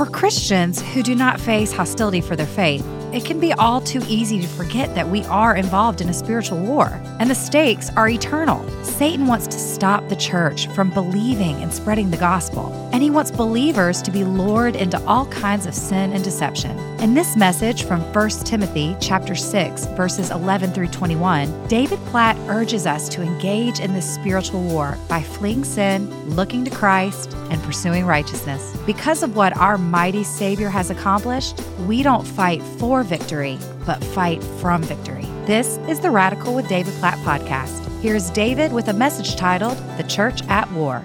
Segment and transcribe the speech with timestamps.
[0.00, 4.00] For Christians who do not face hostility for their faith, it can be all too
[4.08, 8.08] easy to forget that we are involved in a spiritual war, and the stakes are
[8.08, 8.66] eternal.
[8.82, 13.30] Satan wants to stop the church from believing and spreading the gospel, and he wants
[13.30, 16.78] believers to be lured into all kinds of sin and deception.
[17.00, 22.86] In this message from 1 Timothy chapter 6, verses 11 through 21, David Platt urges
[22.86, 28.04] us to engage in this spiritual war by fleeing sin, looking to Christ, and pursuing
[28.04, 28.76] righteousness.
[28.84, 34.44] Because of what our mighty Savior has accomplished, we don't fight for victory, but fight
[34.60, 35.24] from victory.
[35.46, 37.80] This is the Radical with David Platt podcast.
[38.02, 41.02] Here's David with a message titled The Church at War.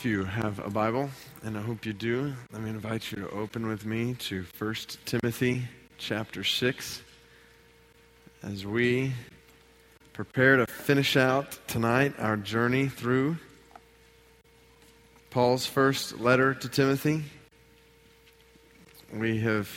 [0.00, 1.10] If you have a Bible,
[1.42, 4.74] and I hope you do, let me invite you to open with me to 1
[5.04, 5.64] Timothy
[5.98, 7.02] chapter 6
[8.42, 9.12] as we
[10.14, 13.36] prepare to finish out tonight our journey through
[15.28, 17.22] Paul's first letter to Timothy.
[19.12, 19.68] We have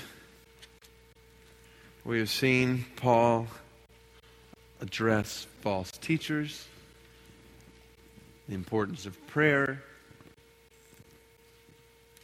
[2.05, 3.48] we have seen Paul
[4.80, 6.65] address false teachers,
[8.48, 9.84] the importance of prayer,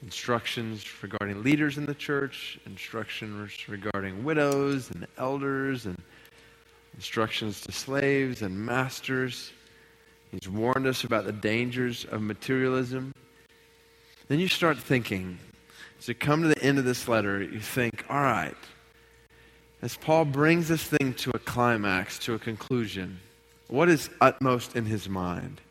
[0.04, 6.02] instructions regarding leaders in the church, instructions regarding widows and elders, and
[6.96, 9.52] instructions to slaves and masters.
[10.32, 13.14] He's warned us about the dangers of materialism.
[14.28, 15.40] Then you start thinking,
[15.98, 18.56] as you come to the end of this letter, you think, all right,
[19.82, 23.20] as Paul brings this thing to a climax, to a conclusion,
[23.68, 25.62] what is utmost in his mind?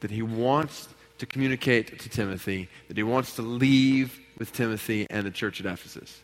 [0.00, 0.88] That he wants
[1.20, 5.66] to communicate to Timothy, that he wants to leave with Timothy and the church at
[5.66, 6.20] Ephesus.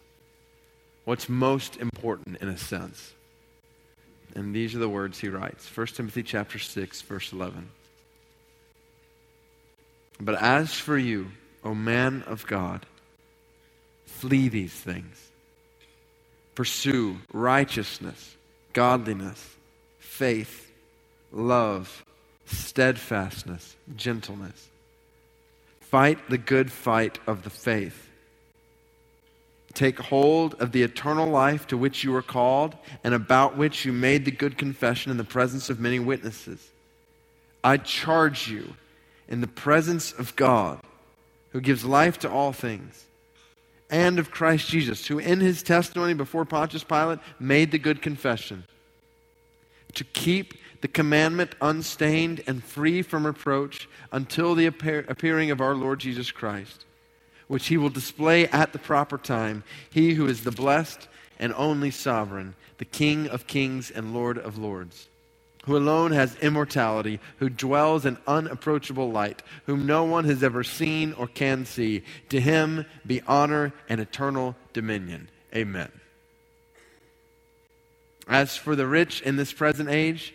[1.04, 3.12] What's most important in a sense?
[4.34, 5.68] And these are the words he writes.
[5.74, 7.68] 1 Timothy chapter 6 verse 11.
[10.18, 11.28] But as for you,
[11.62, 12.86] O man of God,
[14.04, 15.22] flee these things
[16.54, 18.34] pursue righteousness,
[18.72, 19.56] godliness,
[19.98, 20.72] faith,
[21.30, 22.02] love,
[22.46, 24.70] steadfastness, gentleness.
[25.90, 28.08] Fight the good fight of the faith.
[29.74, 32.74] Take hold of the eternal life to which you were called
[33.04, 36.70] and about which you made the good confession in the presence of many witnesses.
[37.62, 38.74] I charge you
[39.28, 40.80] in the presence of God,
[41.50, 43.04] who gives life to all things
[43.90, 48.64] and of Christ Jesus, who in his testimony before Pontius Pilate made the good confession
[49.94, 56.00] to keep the commandment unstained and free from reproach until the appearing of our Lord
[56.00, 56.84] Jesus Christ,
[57.48, 61.90] which he will display at the proper time, he who is the blessed and only
[61.90, 65.08] sovereign, the King of kings and Lord of lords
[65.66, 71.12] who alone has immortality, who dwells in unapproachable light, whom no one has ever seen
[71.14, 72.02] or can see.
[72.28, 75.28] To him be honor and eternal dominion.
[75.54, 75.90] Amen.
[78.28, 80.34] As for the rich in this present age,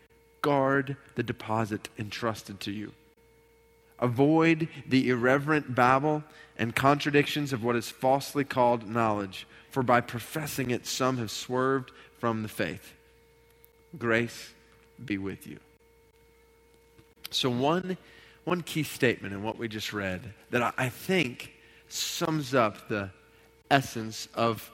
[0.41, 2.91] guard the deposit entrusted to you.
[3.99, 6.23] Avoid the irreverent babble
[6.57, 11.91] and contradictions of what is falsely called knowledge, for by professing it, some have swerved
[12.19, 12.93] from the faith.
[13.97, 14.53] Grace
[15.03, 15.59] be with you.
[17.29, 17.97] So, one,
[18.43, 21.53] one key statement in what we just read that I, I think
[21.87, 23.09] sums up the
[23.69, 24.69] essence of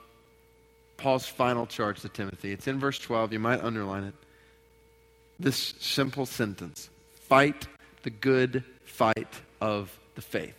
[0.96, 2.52] Paul's final charge to Timothy.
[2.52, 3.32] It's in verse 12.
[3.32, 4.14] You might underline it.
[5.38, 6.90] This simple sentence
[7.28, 7.66] fight
[8.02, 10.56] the good fight of the faith.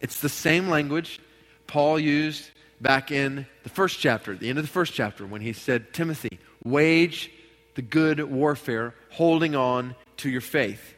[0.00, 1.20] It's the same language
[1.66, 5.52] Paul used back in the first chapter, the end of the first chapter, when he
[5.52, 7.30] said, Timothy, wage
[7.74, 10.94] the good warfare, holding on to your faith.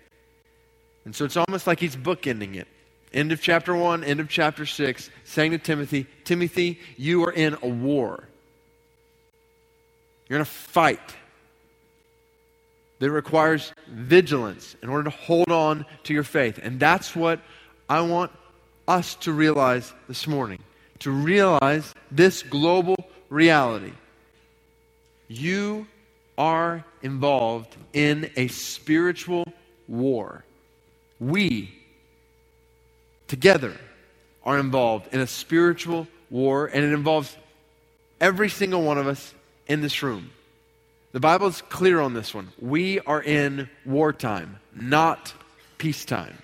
[1.05, 2.67] And so it's almost like he's bookending it.
[3.13, 7.57] End of chapter 1, end of chapter 6, saying to Timothy, Timothy, you are in
[7.63, 8.25] a war.
[10.29, 11.15] You're in a fight
[13.05, 16.59] that requires vigilance in order to hold on to your faith.
[16.63, 17.39] And that's what
[17.87, 18.33] I want
[18.89, 20.61] us to realize this morning
[21.01, 22.97] to realize this global
[23.29, 23.93] reality.
[25.29, 25.87] You
[26.39, 29.45] are involved in a spiritual
[29.87, 30.45] war.
[31.21, 31.75] We,
[33.29, 33.75] together,
[34.45, 37.37] are involved in a spiritual war, and it involves
[38.19, 39.35] every single one of us
[39.67, 40.31] in this room.
[41.15, 42.49] The Bible is clear on this one.
[42.59, 45.33] We are in wartime, not
[45.79, 46.37] peacetime.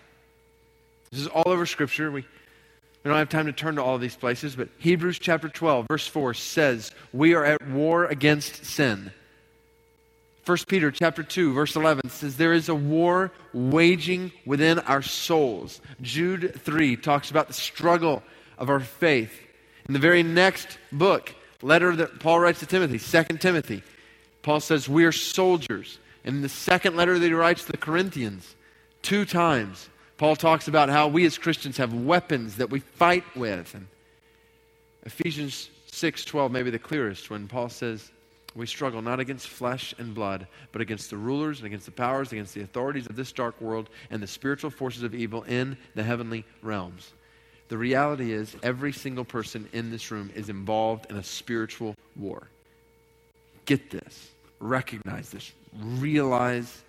[1.10, 2.12] This is all over Scripture.
[2.12, 5.86] We, we don't have time to turn to all these places, but Hebrews chapter 12,
[5.88, 9.10] verse 4 says, We are at war against sin.
[10.46, 15.80] 1 Peter chapter 2 verse 11 says there is a war waging within our souls.
[16.00, 18.22] Jude 3 talks about the struggle
[18.56, 19.32] of our faith.
[19.88, 23.82] In the very next book, letter that Paul writes to Timothy, 2 Timothy,
[24.42, 25.98] Paul says we are soldiers.
[26.24, 28.54] In the second letter that he writes to the Corinthians,
[29.02, 29.88] two times,
[30.18, 33.74] Paul talks about how we as Christians have weapons that we fight with.
[33.74, 33.86] And
[35.04, 38.10] Ephesians 6:12 may be the clearest when Paul says
[38.54, 42.32] we struggle not against flesh and blood, but against the rulers and against the powers,
[42.32, 46.02] against the authorities of this dark world and the spiritual forces of evil in the
[46.02, 47.12] heavenly realms.
[47.68, 52.48] The reality is, every single person in this room is involved in a spiritual war.
[53.70, 56.82] Get this, recognize this, realize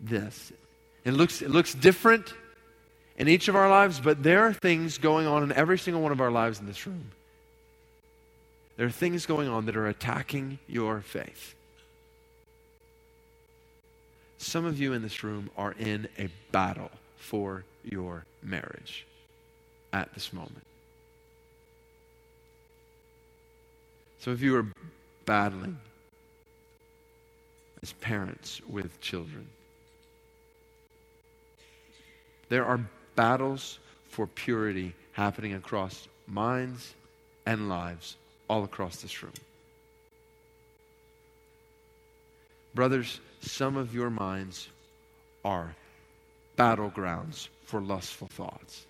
[0.00, 0.50] this.
[1.04, 2.32] It looks, it looks different
[3.18, 6.12] in each of our lives, but there are things going on in every single one
[6.12, 7.10] of our lives in this room.
[8.78, 11.54] There are things going on that are attacking your faith.
[14.38, 19.04] Some of you in this room are in a battle for your marriage
[19.92, 20.64] at this moment.
[24.20, 24.66] Some of you are
[25.26, 25.78] battling
[27.82, 29.46] as parents with children.
[32.48, 32.80] There are
[33.16, 33.78] battles
[34.08, 36.94] for purity happening across minds
[37.44, 38.16] and lives
[38.48, 39.32] all across this room.
[42.74, 44.68] Brothers, some of your minds
[45.44, 45.74] are
[46.56, 48.86] battlegrounds for lustful thoughts.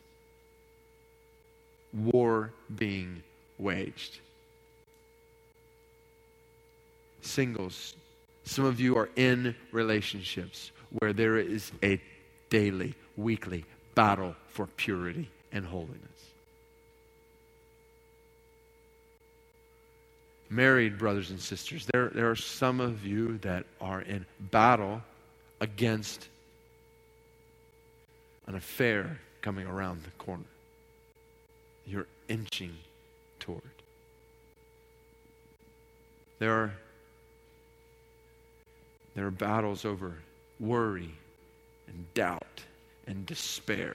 [1.92, 3.22] War being
[3.58, 4.20] waged.
[7.26, 7.94] Singles,
[8.44, 12.00] some of you are in relationships where there is a
[12.48, 13.64] daily, weekly
[13.94, 16.16] battle for purity and holiness.
[20.48, 25.02] married brothers and sisters, there, there are some of you that are in battle
[25.60, 26.28] against
[28.46, 30.44] an affair coming around the corner.
[31.86, 32.76] You're inching
[33.38, 33.62] toward.
[36.38, 36.74] There are,
[39.16, 40.14] there are battles over
[40.60, 41.10] worry
[41.88, 42.62] and doubt
[43.08, 43.94] and despair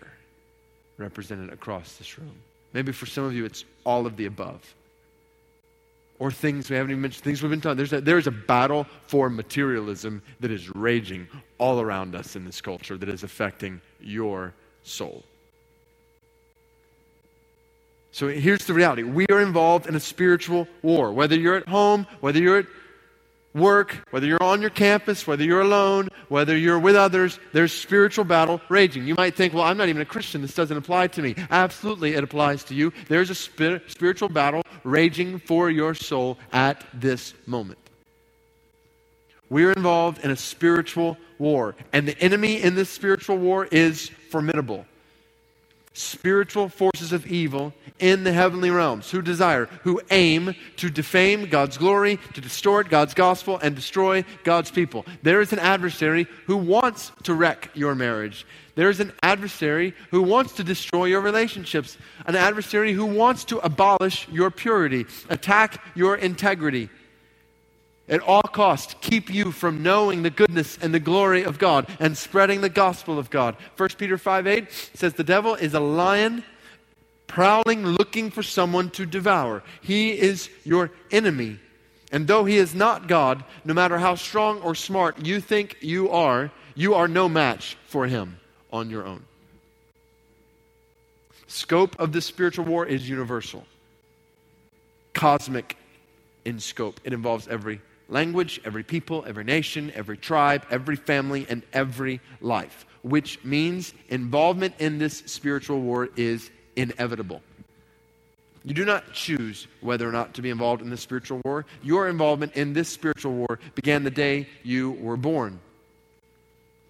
[0.98, 2.36] represented across this room.
[2.74, 4.76] Maybe for some of you, it's all of the above
[6.22, 7.78] or things we haven't even mentioned, things we've been taught.
[7.78, 11.28] There's a, there is a battle for materialism that is raging
[11.58, 14.54] all around us in this culture that is affecting your
[14.84, 15.24] soul.
[18.12, 21.12] So here's the reality we are involved in a spiritual war.
[21.12, 22.66] Whether you're at home, whether you're at
[23.54, 28.26] work, whether you're on your campus, whether you're alone, whether you're with others, there's spiritual
[28.26, 29.06] battle raging.
[29.06, 30.42] You might think, well, I'm not even a Christian.
[30.42, 31.36] This doesn't apply to me.
[31.50, 32.94] Absolutely, it applies to you.
[33.08, 37.80] There's a spir- spiritual battle raging for your soul at this moment.
[39.50, 44.86] We're involved in a spiritual war, and the enemy in this spiritual war is formidable
[45.94, 51.78] spiritual forces of evil in the heavenly realms who desire, who aim to defame God's
[51.78, 55.06] glory, to distort God's gospel, and destroy God's people.
[55.22, 58.46] There is an adversary who wants to wreck your marriage.
[58.76, 63.60] There is an adversary who wants to destroy your relationships, an adversary who wants to
[63.60, 66.90] abolish your purity, attack your integrity
[68.12, 72.16] at all costs keep you from knowing the goodness and the glory of God and
[72.16, 73.56] spreading the gospel of God.
[73.78, 76.44] 1 Peter 5 8 says, The devil is a lion
[77.26, 79.64] prowling, looking for someone to devour.
[79.82, 81.60] He is your enemy.
[82.12, 86.10] And though he is not God, no matter how strong or smart you think you
[86.10, 88.38] are, you are no match for him
[88.74, 89.24] on your own.
[91.48, 93.66] Scope of this spiritual war is universal,
[95.14, 95.78] cosmic
[96.44, 97.00] in scope.
[97.06, 97.80] It involves every
[98.12, 104.76] language, every people, every nation, every tribe, every family, and every life, which means involvement
[104.78, 107.42] in this spiritual war is inevitable.
[108.64, 111.66] You do not choose whether or not to be involved in this spiritual war.
[111.82, 115.60] Your involvement in this spiritual war began the day you were born.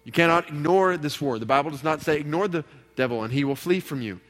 [0.04, 1.38] You cannot ignore this war.
[1.38, 2.64] The Bible does not say ignore the
[2.96, 4.20] devil and he will flee from you.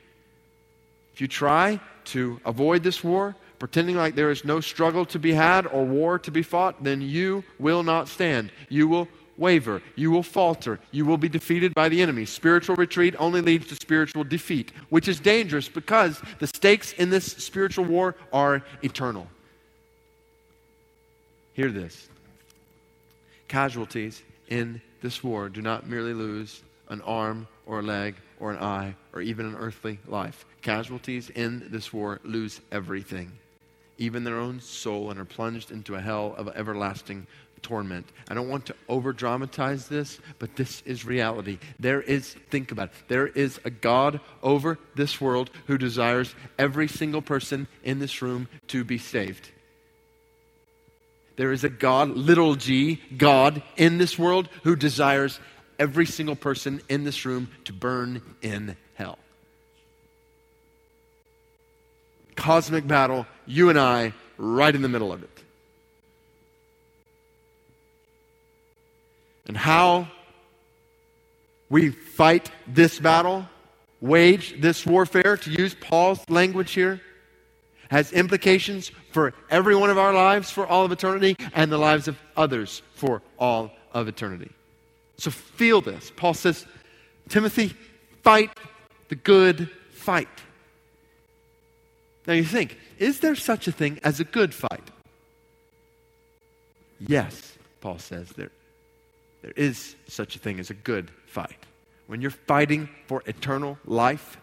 [1.14, 5.32] If you try to avoid this war, pretending like there is no struggle to be
[5.32, 8.50] had or war to be fought, then you will not stand.
[8.68, 9.80] You will waver.
[9.94, 10.80] You will falter.
[10.90, 12.24] You will be defeated by the enemy.
[12.24, 17.24] Spiritual retreat only leads to spiritual defeat, which is dangerous because the stakes in this
[17.24, 19.28] spiritual war are eternal.
[21.52, 22.08] Hear this
[23.46, 28.58] casualties in this war do not merely lose an arm or a leg or an
[28.58, 30.44] eye or even an earthly life.
[30.62, 33.30] Casualties in this war lose everything,
[34.02, 37.24] even their own soul, and are plunged into a hell of everlasting
[37.62, 38.04] torment.
[38.28, 41.58] I don't want to over dramatize this, but this is reality.
[41.78, 46.88] There is, think about it, there is a God over this world who desires every
[46.88, 49.48] single person in this room to be saved.
[51.36, 55.38] There is a God, little g, God in this world who desires
[55.78, 59.18] every single person in this room to burn in hell.
[62.36, 65.42] Cosmic battle, you and I, right in the middle of it.
[69.46, 70.08] And how
[71.68, 73.46] we fight this battle,
[74.00, 77.00] wage this warfare, to use Paul's language here,
[77.90, 82.08] has implications for every one of our lives for all of eternity and the lives
[82.08, 84.50] of others for all of eternity.
[85.18, 86.10] So feel this.
[86.16, 86.66] Paul says,
[87.28, 87.74] Timothy,
[88.22, 88.50] fight
[89.08, 90.28] the good fight.
[92.26, 94.90] Now you think, is there such a thing as a good fight?
[97.00, 98.50] Yes, Paul says there,
[99.42, 101.58] there is such a thing as a good fight.
[102.06, 104.36] When you're fighting for eternal life,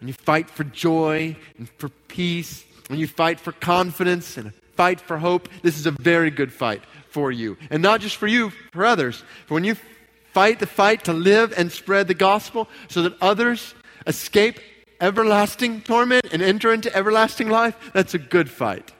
[0.00, 5.00] when you fight for joy and for peace, when you fight for confidence and fight
[5.00, 7.56] for hope, this is a very good fight for you.
[7.70, 9.22] And not just for you, for others.
[9.46, 9.76] For when you
[10.32, 13.74] fight the fight to live and spread the gospel so that others
[14.06, 14.58] escape
[15.00, 18.92] everlasting torment and enter into everlasting life, that's a good fight.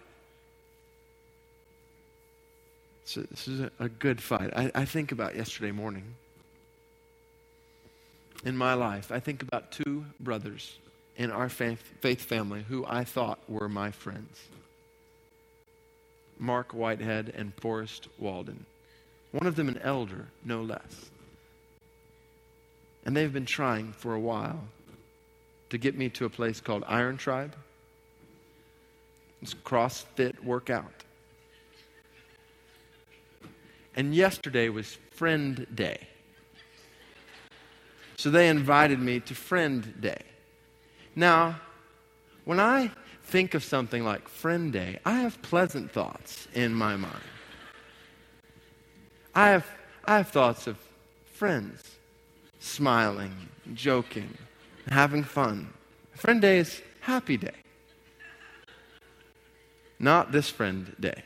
[3.05, 4.51] So this is a, a good fight.
[4.55, 6.15] I, I think about yesterday morning.
[8.45, 10.79] In my life, I think about two brothers
[11.17, 14.39] in our faith, faith family who I thought were my friends.
[16.39, 18.65] Mark Whitehead and Forrest Walden.
[19.33, 21.11] One of them an elder, no less.
[23.05, 24.65] And they've been trying for a while
[25.71, 27.55] to get me to a place called Iron Tribe.
[29.41, 30.93] It's CrossFit workout.
[33.97, 36.07] And yesterday was Friend Day.
[38.17, 40.23] So they invited me to Friend Day.
[41.17, 41.61] Now,
[42.45, 42.91] when I
[43.25, 47.15] think of something like Friend Day, I have pleasant thoughts in my mind.
[49.35, 49.67] I have,
[50.05, 50.77] I have thoughts of
[51.25, 51.83] friends
[52.59, 53.35] smiling,
[53.73, 54.29] joking,
[54.89, 55.73] having fun.
[56.15, 57.51] Friend Day is happy day.
[59.99, 61.23] Not this friend day.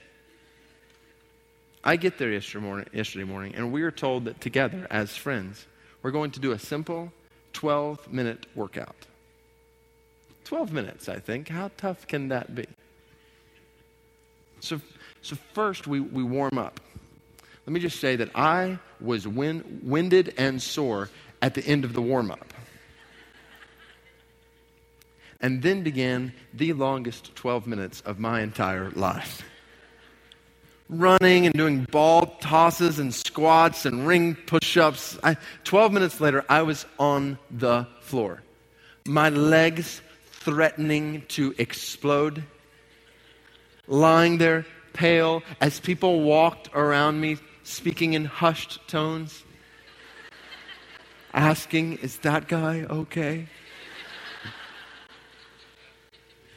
[1.85, 5.67] I get there yesterday morning, yesterday morning, and we are told that together, as friends,
[6.03, 7.13] we're going to do a simple
[7.53, 8.97] 12 minute workout.
[10.45, 11.49] 12 minutes, I think.
[11.49, 12.67] How tough can that be?
[14.61, 14.81] So,
[15.21, 16.81] so first, we, we warm up.
[17.67, 21.11] Let me just say that I was wind, winded and sore
[21.43, 22.54] at the end of the warm up.
[25.41, 29.43] And then began the longest 12 minutes of my entire life.
[30.89, 35.19] Running and doing ball tosses and squats and ring push ups.
[35.65, 38.43] 12 minutes later, I was on the floor.
[39.07, 40.03] My legs
[40.45, 42.45] threatening to explode,
[43.87, 49.43] lying there pale as people walked around me speaking in hushed tones,
[51.33, 53.49] asking, Is that guy okay?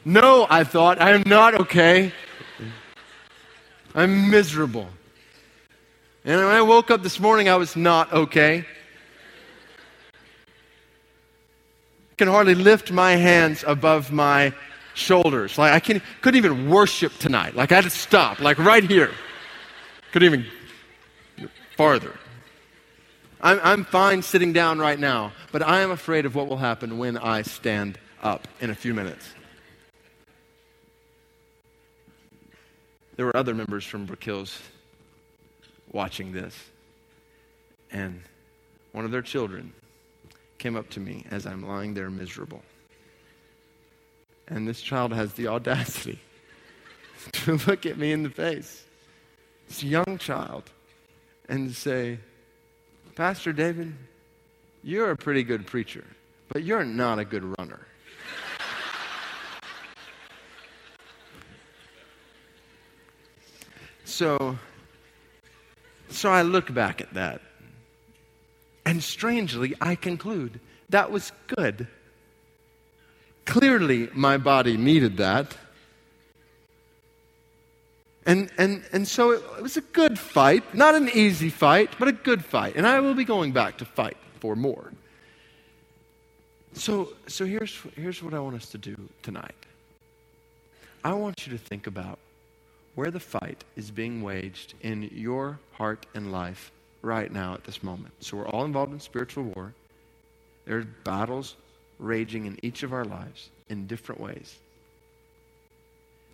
[0.08, 2.14] No, I thought, I am not okay.
[3.94, 4.88] I'm miserable.
[6.24, 8.60] And when I woke up this morning, I was not okay.
[12.12, 14.54] I can hardly lift my hands above my
[14.94, 15.58] shoulders.
[15.58, 17.54] Like I can, couldn't even worship tonight.
[17.54, 19.12] Like I had to stop, like right here.
[20.14, 22.18] Couldn't even farther.
[23.42, 26.98] I'm, I'm fine sitting down right now, but I am afraid of what will happen
[26.98, 29.34] when I stand up in a few minutes.
[33.18, 34.62] There were other members from Brook Hills
[35.92, 36.56] watching this,
[37.92, 38.22] and
[38.92, 39.74] one of their children
[40.60, 42.62] came up to me as I'm lying there miserable.
[44.48, 46.20] And this child has the audacity
[47.32, 48.86] to look at me in the face,
[49.68, 50.70] this young child,
[51.50, 52.20] and say,
[53.16, 53.96] Pastor David,
[54.84, 56.06] you're a pretty good preacher,
[56.50, 57.80] but you're not a good runner.
[64.08, 64.58] So
[66.10, 67.42] So I look back at that.
[68.86, 70.60] And strangely, I conclude
[70.90, 71.88] that was good.
[73.46, 75.58] Clearly, my body needed that.
[78.26, 82.08] And, and, and so it, it was a good fight, not an easy fight, but
[82.08, 82.76] a good fight.
[82.76, 84.92] And I will be going back to fight for more.
[86.74, 89.56] So, so here's, here's what I want us to do tonight.
[91.04, 92.20] I want you to think about
[92.98, 96.72] where the fight is being waged in your heart and life
[97.04, 98.12] right now at this moment.
[98.22, 99.76] So we're all involved in spiritual war.
[100.66, 101.56] There are battles
[102.00, 104.58] raging in each of our lives in different ways.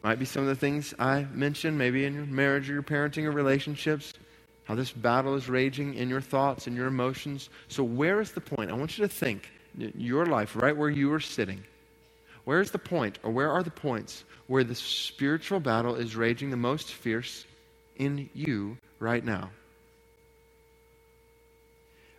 [0.05, 3.25] Might be some of the things I mentioned, maybe in your marriage or your parenting
[3.25, 4.13] or relationships,
[4.63, 7.49] how this battle is raging in your thoughts and your emotions.
[7.67, 8.71] So, where is the point?
[8.71, 11.61] I want you to think your life, right where you are sitting.
[12.45, 16.49] Where is the point, or where are the points where the spiritual battle is raging
[16.49, 17.45] the most fierce
[17.95, 19.49] in you right now?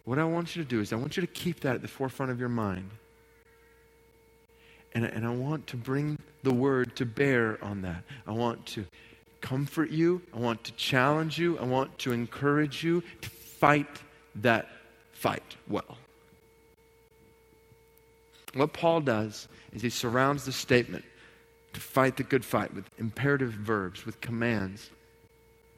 [0.04, 1.88] What I want you to do is, I want you to keep that at the
[1.88, 2.90] forefront of your mind.
[4.94, 8.04] And, and I want to bring the word to bear on that.
[8.26, 8.86] I want to
[9.40, 10.22] comfort you.
[10.32, 11.58] I want to challenge you.
[11.58, 13.88] I want to encourage you to fight
[14.36, 14.68] that
[15.12, 15.96] fight well.
[18.54, 21.04] What Paul does is he surrounds the statement
[21.72, 24.90] to fight the good fight with imperative verbs, with commands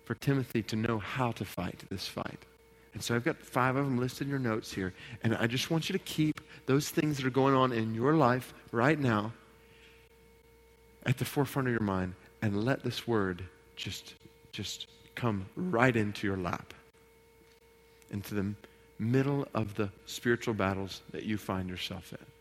[0.04, 2.45] for Timothy to know how to fight this fight.
[2.95, 4.95] And so I've got five of them listed in your notes here.
[5.23, 8.14] And I just want you to keep those things that are going on in your
[8.14, 9.33] life right now
[11.04, 13.42] at the forefront of your mind and let this word
[13.76, 14.14] just,
[14.52, 16.75] just come right into your lap,
[18.11, 18.54] into the
[18.99, 22.36] middle of the spiritual battles that you find yourself in.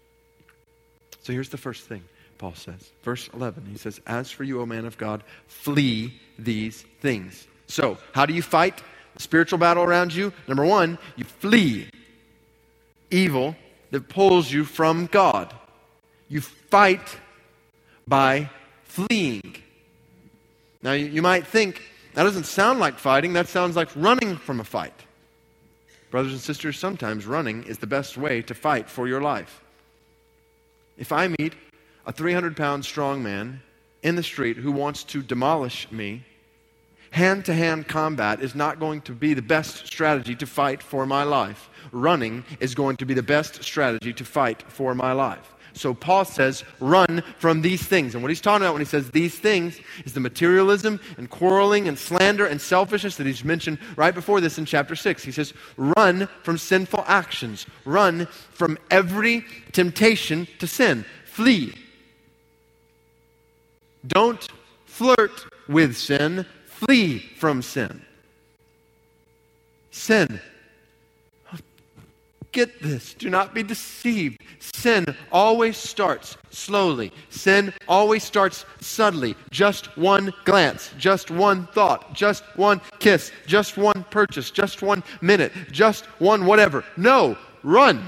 [1.25, 2.03] So here's the first thing
[2.37, 2.91] Paul says.
[3.01, 7.47] Verse 11, he says, As for you, O man of God, flee these things.
[7.65, 8.83] So, how do you fight?
[9.15, 11.89] The spiritual battle around you, number one, you flee
[13.09, 13.55] evil
[13.89, 15.51] that pulls you from God.
[16.29, 17.17] You fight
[18.07, 18.51] by
[18.83, 19.55] fleeing.
[20.83, 21.81] Now, you, you might think
[22.13, 24.93] that doesn't sound like fighting, that sounds like running from a fight.
[26.11, 29.63] Brothers and sisters, sometimes running is the best way to fight for your life.
[30.97, 31.53] If I meet
[32.05, 33.61] a 300 pound strong man
[34.03, 36.23] in the street who wants to demolish me,
[37.11, 41.05] hand to hand combat is not going to be the best strategy to fight for
[41.05, 41.69] my life.
[41.91, 45.54] Running is going to be the best strategy to fight for my life.
[45.75, 48.15] So Paul says, run from these things.
[48.15, 51.87] And what he's talking about when he says these things is the materialism and quarreling
[51.87, 55.23] and slander and selfishness that he's mentioned right before this in chapter 6.
[55.23, 61.73] He says, run from sinful actions, run from every temptation to sin, flee.
[64.07, 64.47] Don't
[64.85, 68.01] flirt with sin, Flee from sin.
[69.91, 70.41] Sin.
[72.55, 73.13] Get this.
[73.13, 74.41] Do not be deceived.
[74.59, 77.11] Sin always starts slowly.
[77.29, 79.35] Sin always starts subtly.
[79.51, 85.51] Just one glance, just one thought, just one kiss, just one purchase, just one minute,
[85.69, 86.85] just one whatever.
[86.95, 88.01] No, run.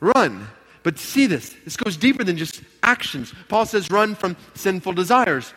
[0.00, 0.46] Run.
[0.82, 3.32] But see this, this goes deeper than just actions.
[3.48, 5.54] Paul says, run from sinful desires.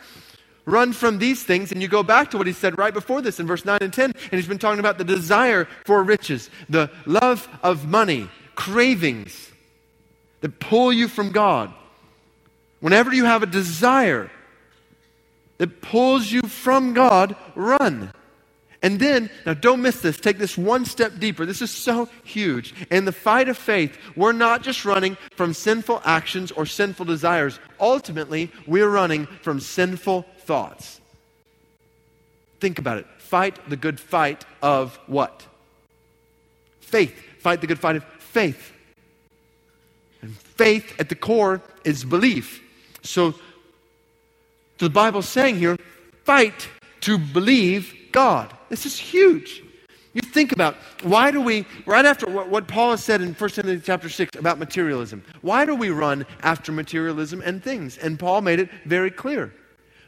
[0.68, 3.40] Run from these things, and you go back to what he said right before this
[3.40, 6.90] in verse 9 and 10, and he's been talking about the desire for riches, the
[7.06, 9.50] love of money, cravings
[10.42, 11.72] that pull you from God.
[12.80, 14.30] Whenever you have a desire
[15.56, 18.12] that pulls you from God, run.
[18.82, 21.46] And then, now don't miss this, take this one step deeper.
[21.46, 22.74] This is so huge.
[22.90, 27.58] In the fight of faith, we're not just running from sinful actions or sinful desires.
[27.80, 30.98] Ultimately, we're running from sinful thoughts.
[32.58, 33.06] Think about it.
[33.18, 35.44] Fight the good fight of what?
[36.80, 37.14] Faith.
[37.38, 38.72] Fight the good fight of faith.
[40.22, 42.62] And faith at the core is belief.
[43.02, 43.34] So,
[44.78, 45.76] the Bible's saying here
[46.24, 46.66] fight
[47.02, 48.50] to believe God.
[48.70, 49.62] This is huge.
[50.14, 53.50] You think about why do we, right after what, what Paul has said in 1
[53.50, 57.98] Timothy chapter 6 about materialism, why do we run after materialism and things?
[57.98, 59.52] And Paul made it very clear.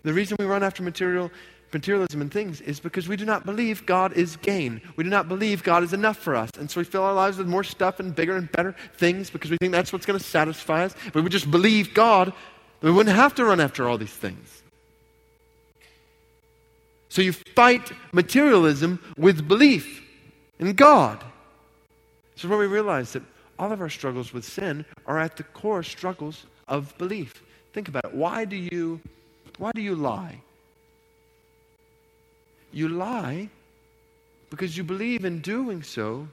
[0.02, 1.30] The reason we run after material,
[1.72, 4.80] materialism and things is because we do not believe God is gain.
[4.96, 6.50] We do not believe God is enough for us.
[6.58, 9.50] And so we fill our lives with more stuff and bigger and better things because
[9.50, 10.94] we think that's what's going to satisfy us.
[11.12, 12.32] But we just believe God,
[12.80, 14.62] we wouldn't have to run after all these things.
[17.10, 20.02] So you fight materialism with belief
[20.58, 21.22] in God.
[22.36, 23.22] Is where we realize that
[23.58, 27.42] all of our struggles with sin are at the core struggles of belief.
[27.74, 28.14] Think about it.
[28.14, 29.00] Why do you,
[29.60, 30.40] why do you lie?
[32.72, 33.48] you lie
[34.48, 36.28] because you believe in doing so,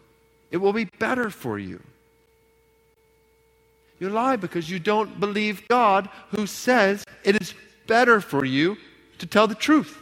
[0.52, 1.82] it will be better for you.
[4.00, 7.54] You lie because you don't believe God who says it is
[7.88, 8.78] better for you
[9.18, 10.00] to tell the truth.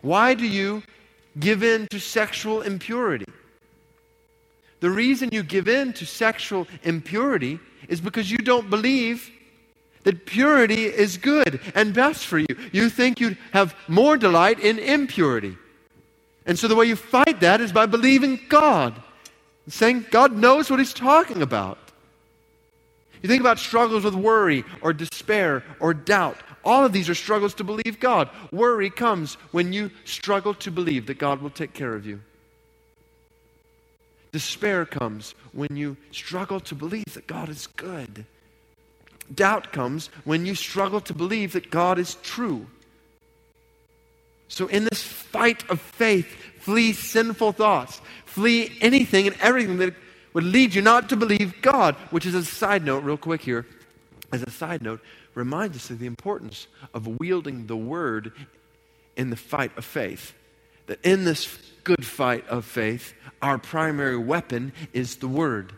[0.00, 0.82] Why do you
[1.38, 3.26] give in to sexual impurity?
[4.80, 7.58] The reason you give in to sexual impurity
[7.88, 9.30] is because you don't believe
[10.06, 12.46] that purity is good and best for you.
[12.70, 15.58] You think you'd have more delight in impurity.
[16.46, 18.94] And so the way you fight that is by believing God,
[19.66, 21.78] saying God knows what He's talking about.
[23.20, 26.36] You think about struggles with worry or despair or doubt.
[26.64, 28.30] All of these are struggles to believe God.
[28.52, 32.20] Worry comes when you struggle to believe that God will take care of you.
[34.30, 38.24] Despair comes when you struggle to believe that God is good.
[39.34, 42.66] Doubt comes when you struggle to believe that God is true.
[44.48, 46.28] So, in this fight of faith,
[46.60, 49.94] flee sinful thoughts, flee anything and everything that
[50.32, 53.66] would lead you not to believe God, which is a side note, real quick here,
[54.32, 55.00] as a side note,
[55.34, 58.32] reminds us of the importance of wielding the word
[59.16, 60.34] in the fight of faith.
[60.86, 65.72] That in this good fight of faith, our primary weapon is the word.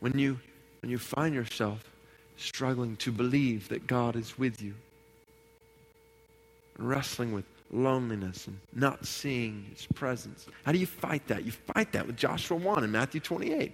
[0.00, 0.40] When you
[0.82, 1.84] when you find yourself
[2.36, 4.74] struggling to believe that God is with you,
[6.78, 10.46] wrestling with loneliness and not seeing his presence.
[10.64, 11.44] How do you fight that?
[11.44, 13.72] You fight that with Joshua 1 in Matthew 28.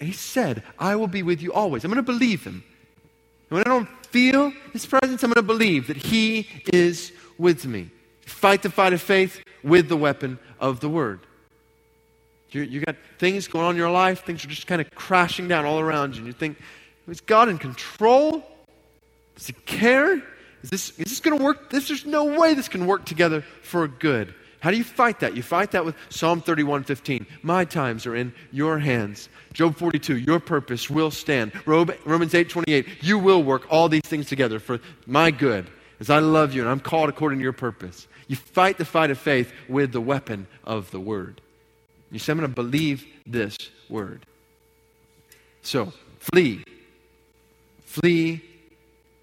[0.00, 1.84] He said, I will be with you always.
[1.84, 2.64] I'm going to believe him.
[3.48, 7.64] And when I don't feel his presence, I'm going to believe that he is with
[7.66, 7.90] me.
[8.22, 11.20] Fight the fight of faith with the weapon of the word.
[12.50, 15.48] You, you got things going on in your life, things are just kind of crashing
[15.48, 16.18] down all around you.
[16.18, 16.58] And you think,
[17.08, 18.44] is God in control?
[19.34, 20.22] Does he care?
[20.62, 21.70] Is this, is this going to work?
[21.70, 24.34] This, there's no way this can work together for good.
[24.60, 25.36] How do you fight that?
[25.36, 27.26] You fight that with Psalm 31:15.
[27.42, 29.28] My times are in your hands.
[29.52, 31.52] Job 42, your purpose will stand.
[31.66, 36.52] Romans 8:28, you will work all these things together for my good as I love
[36.52, 38.08] you and I'm called according to your purpose.
[38.28, 41.40] You fight the fight of faith with the weapon of the word.
[42.10, 43.56] You say, I'm going to believe this
[43.88, 44.24] word.
[45.62, 46.64] So, flee.
[47.84, 48.42] Flee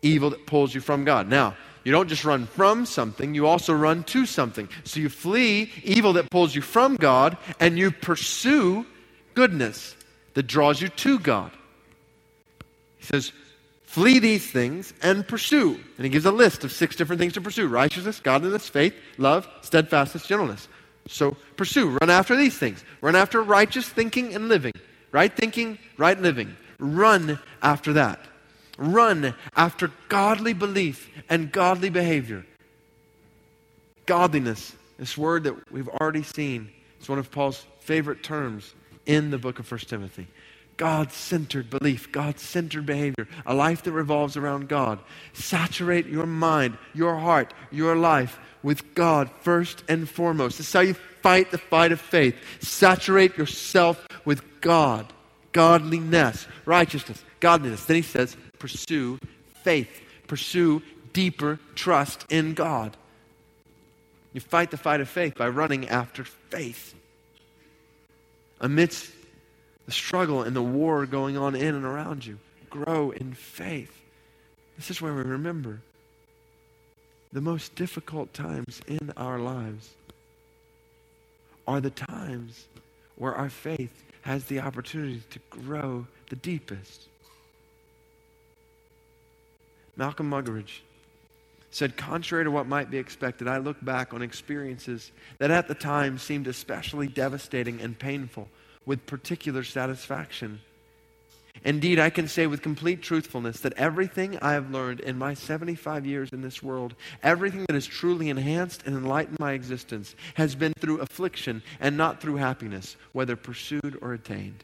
[0.01, 1.29] evil that pulls you from God.
[1.29, 4.69] Now, you don't just run from something, you also run to something.
[4.83, 8.85] So you flee evil that pulls you from God, and you pursue
[9.33, 9.95] goodness
[10.33, 11.51] that draws you to God.
[12.97, 13.31] He says,
[13.85, 15.79] Flee these things and pursue.
[15.97, 19.47] And he gives a list of six different things to pursue righteousness, godliness, faith, love,
[19.61, 20.67] steadfastness, gentleness.
[21.07, 22.83] So pursue, run after these things.
[23.01, 24.73] Run after righteous thinking and living.
[25.11, 26.55] Right thinking, right living.
[26.79, 28.19] Run after that.
[28.77, 32.45] Run after godly belief and godly behavior.
[34.05, 38.73] Godliness, this word that we've already seen, is one of Paul's favorite terms
[39.05, 40.27] in the book of 1 Timothy.
[40.77, 44.99] God centered belief, God centered behavior, a life that revolves around God.
[45.33, 50.57] Saturate your mind, your heart, your life with God first and foremost.
[50.57, 52.35] This is how you fight the fight of faith.
[52.61, 55.11] Saturate yourself with God,
[55.51, 57.85] godliness, righteousness, godliness.
[57.85, 59.19] Then he says, pursue
[59.63, 62.97] faith, pursue deeper trust in God.
[64.31, 66.95] You fight the fight of faith by running after faith.
[68.59, 69.11] Amidst
[69.85, 73.91] the struggle and the war going on in and around you, grow in faith.
[74.77, 75.81] This is where we remember
[77.33, 79.89] the most difficult times in our lives
[81.67, 82.67] are the times
[83.15, 87.07] where our faith has the opportunity to grow the deepest.
[89.97, 90.81] Malcolm Muggeridge
[91.71, 95.75] said, Contrary to what might be expected, I look back on experiences that at the
[95.75, 98.47] time seemed especially devastating and painful
[98.85, 100.61] with particular satisfaction.
[101.65, 106.05] Indeed, I can say with complete truthfulness that everything I have learned in my 75
[106.05, 110.73] years in this world, everything that has truly enhanced and enlightened my existence, has been
[110.79, 114.63] through affliction and not through happiness, whether pursued or attained.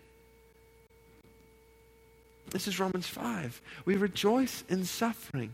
[2.50, 3.62] This is Romans 5.
[3.86, 5.54] We rejoice in suffering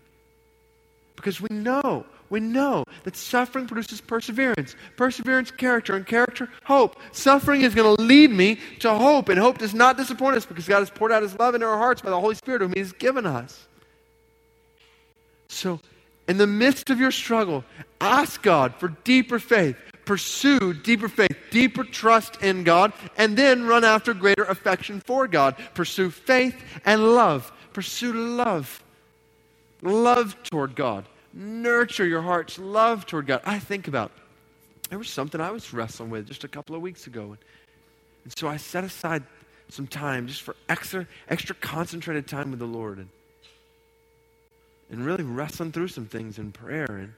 [1.16, 4.76] because we know, we know that suffering produces perseverance.
[4.96, 6.98] Perseverance, character, and character, hope.
[7.12, 10.68] Suffering is going to lead me to hope, and hope does not disappoint us because
[10.68, 12.80] God has poured out His love into our hearts by the Holy Spirit whom He
[12.80, 13.68] has given us.
[15.48, 15.80] So,
[16.28, 17.64] in the midst of your struggle,
[18.02, 19.78] ask God for deeper faith.
[20.06, 25.56] Pursue deeper faith, deeper trust in God, and then run after greater affection for God.
[25.74, 27.52] Pursue faith and love.
[27.74, 28.84] Pursue love
[29.86, 31.06] love toward God.
[31.36, 33.42] Nurture your heart's love toward God.
[33.44, 34.12] I think about
[34.90, 37.36] there was something I was wrestling with just a couple of weeks ago.
[38.24, 39.24] And so I set aside
[39.68, 43.10] some time just for extra, extra concentrated time with the Lord and,
[44.90, 46.86] and really wrestling through some things in prayer.
[46.86, 47.14] And,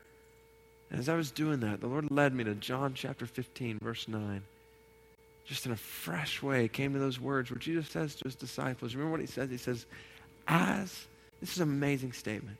[0.90, 4.08] and as I was doing that, the Lord led me to John chapter 15, verse
[4.08, 4.42] 9.
[5.46, 8.96] Just in a fresh way, came to those words where Jesus says to his disciples,
[8.96, 9.50] remember what he says?
[9.50, 9.86] He says,
[10.48, 11.06] As,
[11.40, 12.58] this is an amazing statement.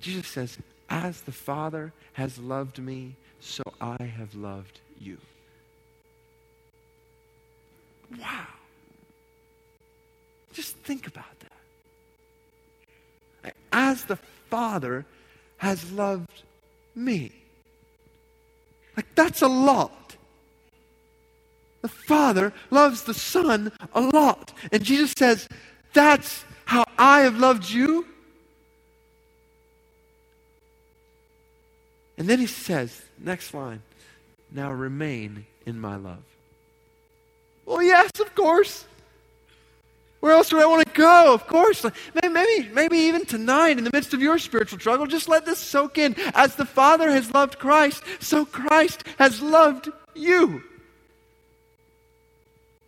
[0.00, 0.58] Jesus says,
[0.88, 5.18] As the Father has loved me, so I have loved you.
[8.18, 8.46] Wow.
[10.52, 11.38] Just think about
[13.42, 13.54] that.
[13.72, 14.16] As the
[14.48, 15.06] Father
[15.58, 16.42] has loved
[16.94, 17.32] me.
[18.96, 20.16] Like, that's a lot.
[21.82, 24.52] The Father loves the Son a lot.
[24.72, 25.48] And Jesus says,
[25.92, 28.06] That's how I have loved you.
[32.20, 33.80] And then he says, next line,
[34.52, 36.22] now remain in my love.
[37.64, 38.84] Well, yes, of course.
[40.20, 41.32] Where else do I want to go?
[41.32, 41.82] Of course.
[42.22, 45.96] Maybe, maybe even tonight, in the midst of your spiritual struggle, just let this soak
[45.96, 46.14] in.
[46.34, 50.62] As the Father has loved Christ, so Christ has loved you.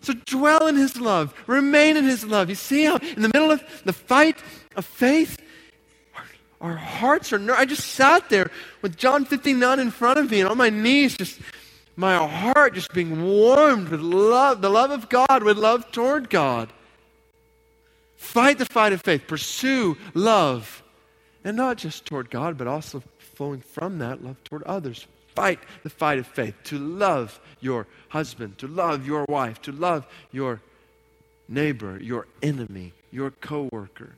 [0.02, 2.50] So dwell in his love, remain in his love.
[2.50, 4.36] You see how, in the middle of the fight
[4.76, 5.38] of faith,
[6.62, 7.53] our, hearts are.
[7.53, 11.16] I just sat there with John 59 in front of me and on my knees,
[11.16, 11.40] just
[11.96, 16.72] my heart just being warmed with love, the love of God, with love toward God.
[18.16, 19.27] Fight the fight of faith.
[19.27, 20.83] Pursue love.
[21.44, 25.07] And not just toward God, but also flowing from that, love toward others.
[25.35, 26.55] Fight the fight of faith.
[26.64, 30.61] To love your husband, to love your wife, to love your
[31.48, 34.14] neighbor, your enemy, your coworker.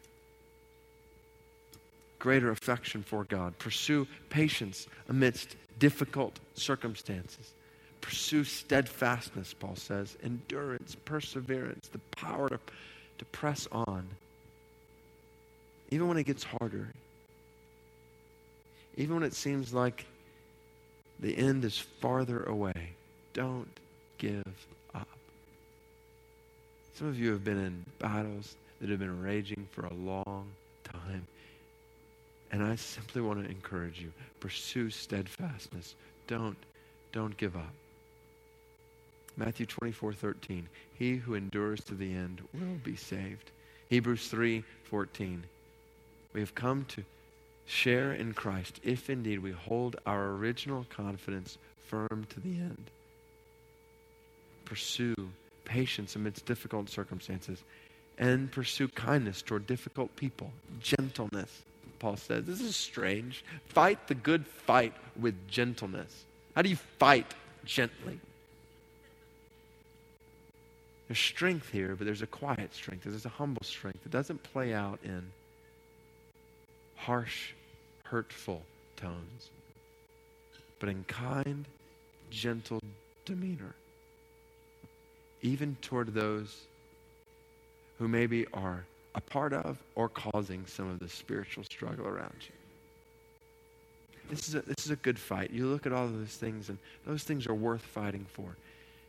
[2.24, 3.58] Greater affection for God.
[3.58, 7.52] Pursue patience amidst difficult circumstances.
[8.00, 12.58] Pursue steadfastness, Paul says, endurance, perseverance, the power to
[13.18, 14.06] to press on,
[15.90, 16.88] even when it gets harder,
[18.96, 20.06] even when it seems like
[21.20, 22.90] the end is farther away.
[23.32, 23.68] Don't
[24.18, 25.08] give up.
[26.94, 30.48] Some of you have been in battles that have been raging for a long
[30.84, 31.26] time.
[32.54, 35.96] And I simply want to encourage you pursue steadfastness.
[36.28, 36.56] Don't,
[37.10, 37.72] don't give up.
[39.36, 40.68] Matthew 24, 13.
[40.96, 43.50] He who endures to the end will be saved.
[43.90, 45.42] Hebrews 3, 14.
[46.32, 47.02] We have come to
[47.66, 52.84] share in Christ if indeed we hold our original confidence firm to the end.
[54.64, 55.16] Pursue
[55.64, 57.64] patience amidst difficult circumstances
[58.16, 61.64] and pursue kindness toward difficult people, gentleness.
[62.04, 63.42] Paul says, This is strange.
[63.64, 66.26] Fight the good fight with gentleness.
[66.54, 67.32] How do you fight
[67.64, 68.20] gently?
[71.08, 73.04] There's strength here, but there's a quiet strength.
[73.04, 74.00] There's a humble strength.
[74.04, 75.32] It doesn't play out in
[76.96, 77.52] harsh,
[78.02, 78.60] hurtful
[78.96, 79.48] tones,
[80.80, 81.64] but in kind,
[82.28, 82.82] gentle
[83.24, 83.74] demeanor,
[85.40, 86.64] even toward those
[87.98, 92.54] who maybe are a part of or causing some of the spiritual struggle around you.
[94.30, 95.50] This is, a, this is a good fight.
[95.50, 98.56] You look at all of those things, and those things are worth fighting for.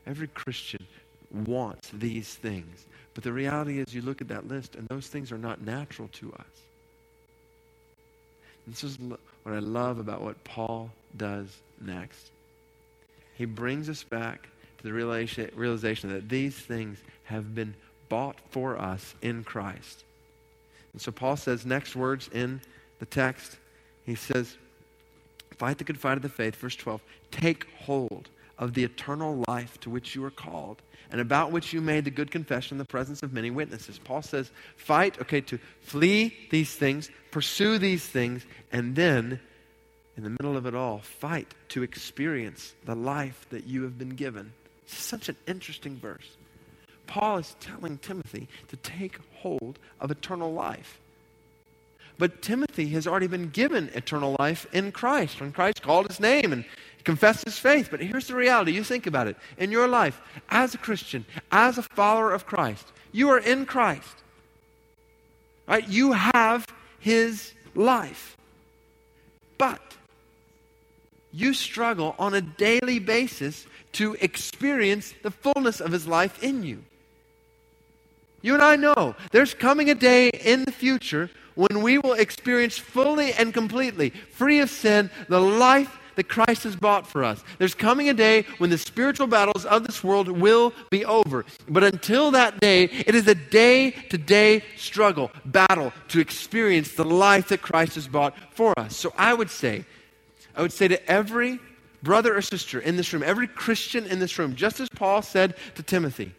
[0.06, 0.86] Every Christian
[1.32, 2.86] wants these things.
[3.14, 6.10] But the reality is, you look at that list, and those things are not natural
[6.14, 6.46] to us.
[8.68, 11.48] This is what I love about what Paul does
[11.80, 12.32] next.
[13.36, 17.74] He brings us back to the realization that these things have been
[18.10, 20.04] bought for us in Christ.
[20.94, 22.62] And so Paul says, next words in
[23.00, 23.58] the text,
[24.06, 24.56] he says,
[25.58, 27.02] Fight the good fight of the faith, verse 12.
[27.32, 31.82] Take hold of the eternal life to which you are called and about which you
[31.82, 34.00] made the good confession in the presence of many witnesses.
[34.00, 39.40] Paul says, fight, okay, to flee these things, pursue these things, and then,
[40.18, 44.10] in the middle of it all, fight to experience the life that you have been
[44.10, 44.52] given.
[44.84, 46.38] It's such an interesting verse.
[47.08, 51.00] Paul is telling Timothy to take hold of eternal life.
[52.18, 56.54] But Timothy has already been given eternal life in Christ when Christ called his name
[56.54, 56.66] and
[57.04, 57.90] confessed his faith.
[57.92, 59.36] But here's the reality you think about it.
[59.58, 64.24] In your life, as a Christian, as a follower of Christ, you are in Christ.
[65.68, 65.88] Right?
[65.88, 66.66] You have
[67.00, 68.38] his life.
[69.58, 69.82] But
[71.32, 76.84] you struggle on a daily basis to experience the fullness of his life in you.
[78.46, 82.78] You and I know there's coming a day in the future when we will experience
[82.78, 87.44] fully and completely, free of sin, the life that Christ has bought for us.
[87.58, 91.44] There's coming a day when the spiritual battles of this world will be over.
[91.68, 97.04] But until that day, it is a day to day struggle, battle to experience the
[97.04, 98.96] life that Christ has bought for us.
[98.96, 99.86] So I would say,
[100.56, 101.60] I would say to every
[102.04, 105.56] brother or sister in this room, every Christian in this room, just as Paul said
[105.74, 106.36] to Timothy,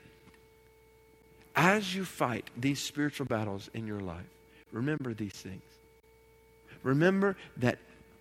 [1.57, 4.27] as you fight these spiritual battles in your life,
[4.73, 5.63] remember these things.
[6.83, 7.79] Remember that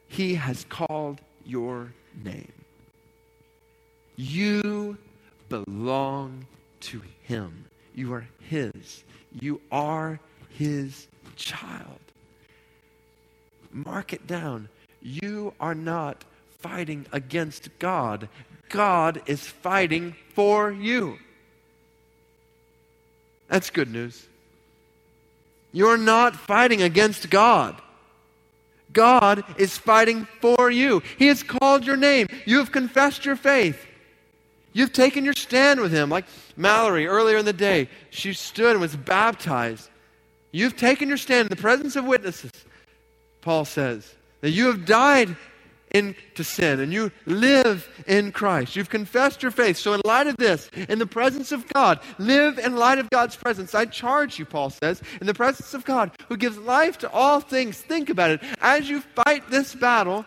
[0.08, 1.94] He has called your
[2.24, 2.52] name.
[4.16, 4.98] You
[5.50, 6.48] belong
[6.82, 7.66] to Him.
[7.94, 9.04] You are His.
[9.40, 10.20] You are
[10.50, 12.00] His child.
[13.72, 14.70] Mark it down.
[15.02, 16.24] You are not
[16.60, 18.28] fighting against God,
[18.70, 21.20] God is fighting for you.
[23.48, 24.26] That's good news.
[25.72, 27.76] You're not fighting against God.
[28.94, 31.04] God is fighting for you.
[31.18, 32.28] He has called your name.
[32.46, 33.86] You have confessed your faith.
[34.72, 36.10] You've taken your stand with Him.
[36.10, 39.90] Like Mallory earlier in the day, she stood and was baptized.
[40.52, 42.52] You've taken your stand in the presence of witnesses,
[43.42, 45.36] Paul says, that you have died
[45.96, 48.76] into sin and you live in Christ.
[48.76, 49.78] You've confessed your faith.
[49.78, 53.38] So, in light of this, in the presence of God, live in light of God's
[53.38, 53.74] presence.
[53.74, 57.40] I charge you, Paul says, in the presence of God who gives life to all
[57.40, 57.78] things.
[57.78, 58.42] Think about it.
[58.62, 60.26] As you fight this battle,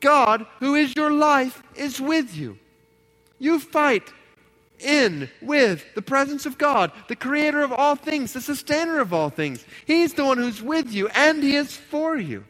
[0.00, 2.58] God, who is your life, is with you.
[3.38, 4.10] You fight
[4.78, 9.28] in with the presence of God, the creator of all things, the sustainer of all
[9.28, 9.64] things.
[9.86, 12.44] He's the one who's with you and he is for you.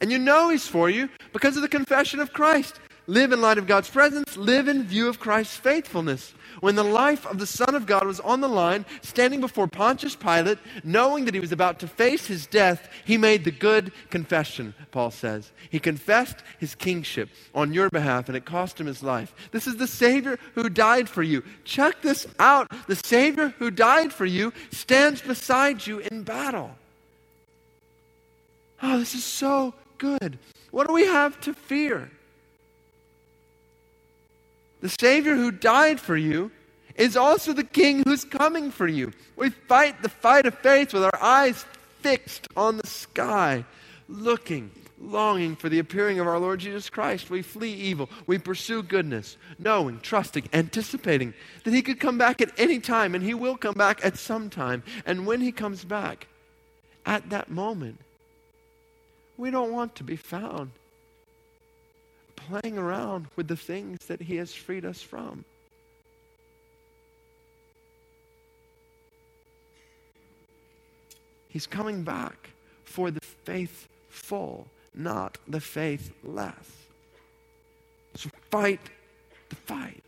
[0.00, 2.80] And you know He's for you because of the confession of Christ.
[3.08, 6.34] Live in light of God's presence, live in view of Christ's faithfulness.
[6.60, 10.14] When the life of the Son of God was on the line, standing before Pontius
[10.14, 14.74] Pilate, knowing that he was about to face his death, he made the good confession,
[14.92, 15.50] Paul says.
[15.70, 19.34] He confessed his kingship on your behalf, and it cost him his life.
[19.50, 21.42] This is the Savior who died for you.
[21.64, 22.70] Check this out.
[22.86, 26.70] The Savior who died for you stands beside you in battle.
[28.80, 30.38] Oh, this is so good.
[30.72, 32.10] What do we have to fear?
[34.80, 36.50] The Savior who died for you
[36.96, 39.12] is also the King who's coming for you.
[39.36, 41.64] We fight the fight of faith with our eyes
[42.00, 43.64] fixed on the sky,
[44.08, 47.30] looking, longing for the appearing of our Lord Jesus Christ.
[47.30, 48.10] We flee evil.
[48.26, 53.22] We pursue goodness, knowing, trusting, anticipating that He could come back at any time, and
[53.22, 54.82] He will come back at some time.
[55.06, 56.26] And when He comes back,
[57.06, 58.00] at that moment,
[59.36, 60.70] we don't want to be found
[62.36, 65.44] playing around with the things that He has freed us from.
[71.48, 72.48] He's coming back
[72.84, 76.56] for the faithful, not the faithless.
[78.14, 78.80] So fight
[79.50, 80.02] the fight.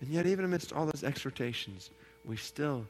[0.00, 1.90] And yet, even amidst all those exhortations,
[2.24, 2.86] we still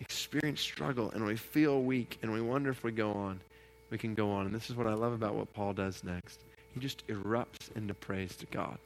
[0.00, 3.40] experience struggle and we feel weak and we wonder if we go on,
[3.90, 4.46] we can go on.
[4.46, 6.40] And this is what I love about what Paul does next.
[6.72, 8.78] He just erupts into praise to God.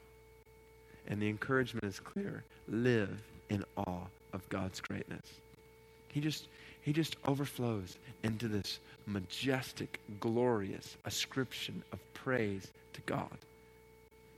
[1.07, 5.25] And the encouragement is clear live in awe of God's greatness.
[6.09, 6.47] He just,
[6.81, 13.37] he just overflows into this majestic, glorious ascription of praise to God.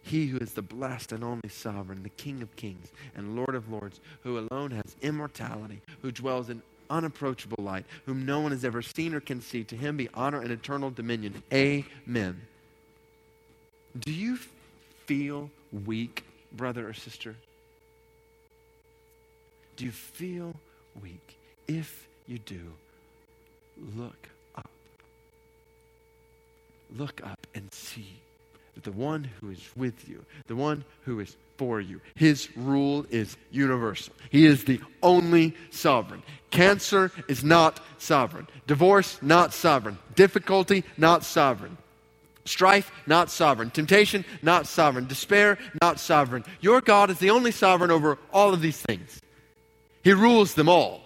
[0.07, 3.69] He who is the blessed and only sovereign, the King of kings and Lord of
[3.69, 8.81] lords, who alone has immortality, who dwells in unapproachable light, whom no one has ever
[8.81, 11.43] seen or can see, to him be honor and eternal dominion.
[11.51, 12.39] Amen.
[13.99, 14.39] Do you
[15.07, 15.49] feel
[15.85, 17.35] weak, brother or sister?
[19.75, 20.55] Do you feel
[21.03, 21.37] weak?
[21.67, 22.61] If you do,
[23.97, 24.69] look up.
[26.95, 28.21] Look up and see
[28.83, 31.99] the one who is with you, the one who is for you.
[32.15, 34.13] His rule is universal.
[34.29, 36.23] He is the only sovereign.
[36.51, 38.47] Cancer is not sovereign.
[38.67, 39.97] Divorce, not sovereign.
[40.15, 41.77] Difficulty, not sovereign.
[42.45, 43.71] Strife, not sovereign.
[43.71, 45.07] Temptation, not sovereign.
[45.07, 46.45] Despair, not sovereign.
[46.61, 49.19] Your God is the only sovereign over all of these things.
[50.03, 51.01] He rules them all.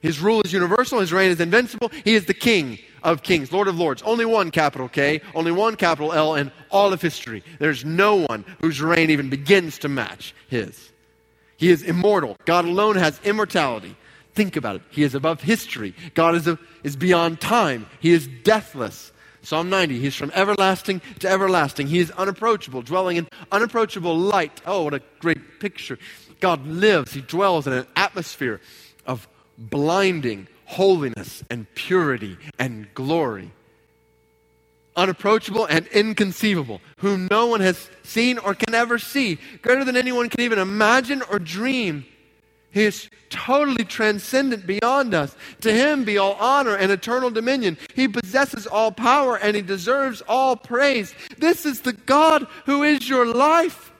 [0.00, 1.90] His rule is universal, his reign is invincible.
[2.04, 4.02] He is the king of kings, Lord of lords.
[4.02, 7.42] Only one capital K, only one capital L in all of history.
[7.58, 10.90] There's no one whose reign even begins to match his.
[11.56, 12.36] He is immortal.
[12.44, 13.96] God alone has immortality.
[14.34, 14.82] Think about it.
[14.90, 15.94] He is above history.
[16.14, 17.86] God is, a, is beyond time.
[18.00, 19.12] He is deathless.
[19.42, 21.88] Psalm 90, he's from everlasting to everlasting.
[21.88, 24.60] He is unapproachable, dwelling in unapproachable light.
[24.64, 25.98] Oh, what a great picture.
[26.40, 28.60] God lives, he dwells in an atmosphere
[29.06, 29.28] of
[29.58, 33.50] blinding holiness and purity and glory.
[34.96, 40.28] Unapproachable and inconceivable, whom no one has seen or can ever see, greater than anyone
[40.28, 42.04] can even imagine or dream.
[42.70, 45.36] He is totally transcendent beyond us.
[45.60, 47.76] To him be all honor and eternal dominion.
[47.94, 51.14] He possesses all power and he deserves all praise.
[51.36, 53.92] This is the God who is your life.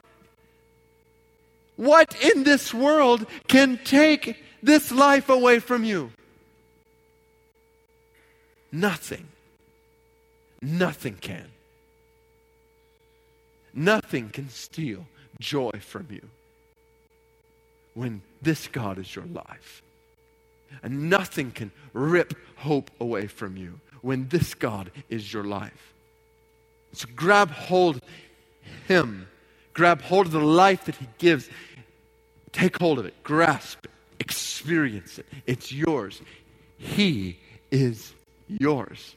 [1.77, 6.13] What in this world can take this life away from you?
[8.73, 9.29] Nothing.
[10.63, 11.47] Nothing can.
[13.75, 15.07] Nothing can steal
[15.41, 16.23] joy from you
[17.95, 19.83] when this God is your life.
[20.83, 25.93] And nothing can rip hope away from you when this God is your life.
[26.93, 28.01] So grab hold
[28.89, 29.29] Him.
[29.75, 31.49] Grab hold of the life that He gives.
[32.53, 33.23] Take hold of it.
[33.23, 33.91] Grasp it.
[34.19, 35.27] Experience it.
[35.47, 36.23] It's yours.
[36.79, 37.39] He
[37.71, 38.13] is
[38.49, 39.15] yours.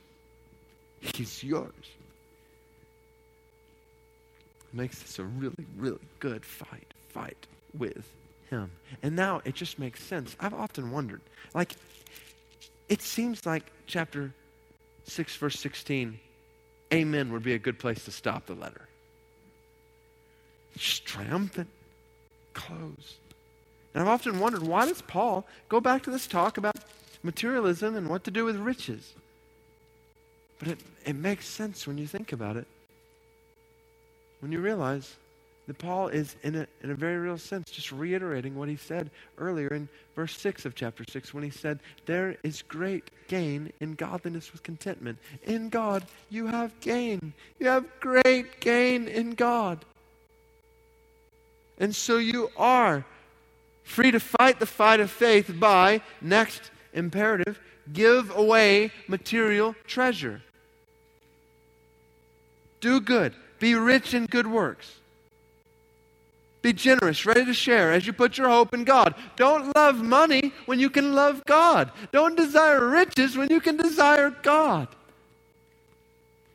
[0.99, 1.73] He's yours.
[4.69, 6.93] It makes this a really, really good fight.
[7.09, 7.47] Fight
[7.77, 8.09] with
[8.49, 8.71] him.
[9.03, 10.35] And now it just makes sense.
[10.39, 11.21] I've often wondered,
[11.53, 11.75] like,
[12.89, 14.33] it seems like chapter
[15.05, 16.19] 6, verse 16,
[16.93, 18.87] amen would be a good place to stop the letter.
[20.77, 21.69] Triumphant,
[22.53, 23.15] close.
[23.93, 26.75] And I've often wondered, why does Paul go back to this talk about
[27.25, 29.13] materialism and what to do with riches?
[30.59, 32.67] But it, it makes sense when you think about it.
[34.39, 35.15] When you realize
[35.67, 39.09] that Paul is, in a, in a very real sense, just reiterating what he said
[39.37, 43.95] earlier in verse 6 of chapter 6 when he said, There is great gain in
[43.95, 45.17] godliness with contentment.
[45.43, 47.33] In God, you have gain.
[47.59, 49.83] You have great gain in God.
[51.79, 53.03] And so you are
[53.83, 57.59] free to fight the fight of faith by, next imperative,
[57.93, 60.41] give away material treasure.
[62.81, 63.35] Do good.
[63.59, 64.99] Be rich in good works
[66.65, 69.13] be generous, ready to share as you put your hope in God.
[69.35, 71.91] Don't love money when you can love God.
[72.11, 74.87] Don't desire riches when you can desire God.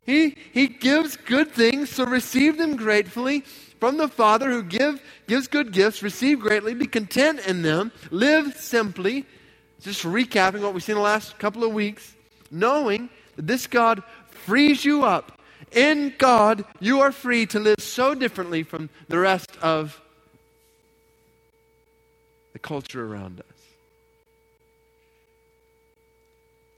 [0.05, 3.45] He, he gives good things, so receive them gratefully
[3.79, 6.03] from the Father who give, gives good gifts.
[6.03, 9.27] Receive greatly, be content in them, live simply.
[9.81, 12.15] Just recapping what we've seen the last couple of weeks,
[12.51, 15.41] knowing that this God frees you up
[15.73, 20.01] in God, you are free to live so differently from the rest of
[22.53, 23.47] the culture around us.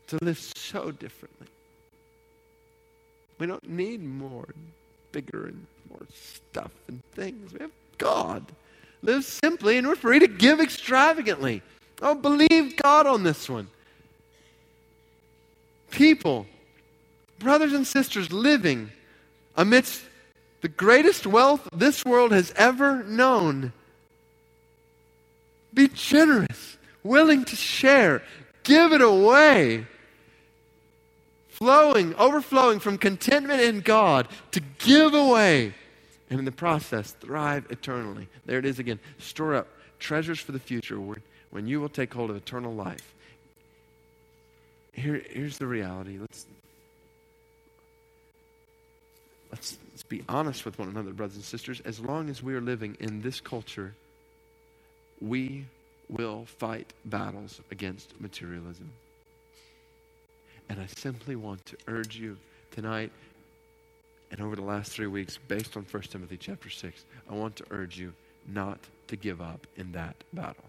[0.09, 1.47] To live so differently.
[3.39, 4.49] We don't need more
[5.11, 7.53] bigger and more stuff and things.
[7.53, 8.45] We have God.
[9.03, 11.63] Live simply and we're free to give extravagantly.
[12.03, 13.69] Oh, believe God on this one.
[15.91, 16.47] People
[17.39, 18.91] brothers and sisters living
[19.57, 20.03] amidst
[20.61, 23.73] the greatest wealth this world has ever known.
[25.75, 28.23] Be generous, willing to share,
[28.63, 29.87] give it away.
[31.49, 35.75] Flowing, overflowing from contentment in God to give away.
[36.31, 38.27] And in the process, thrive eternally.
[38.47, 38.99] There it is again.
[39.19, 40.99] Store up treasures for the future
[41.53, 43.15] when you will take hold of eternal life.
[44.93, 46.19] Here, here's the reality.
[46.19, 46.47] Let's
[49.51, 51.81] let's, let's be honest with one another, brothers and sisters.
[51.85, 53.95] As long as we are living in this culture,
[55.21, 55.67] we
[56.09, 58.91] will fight battles against materialism.
[60.69, 62.39] And I simply want to urge you
[62.71, 63.13] tonight
[64.33, 67.65] and over the last three weeks, based on 1 Timothy chapter 6, I want to
[67.71, 68.15] urge you
[68.49, 68.79] not
[69.09, 70.65] to give up in that battle.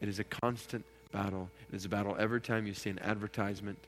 [0.00, 1.50] It is a constant battle.
[1.72, 3.78] It is a battle every time you see an advertisement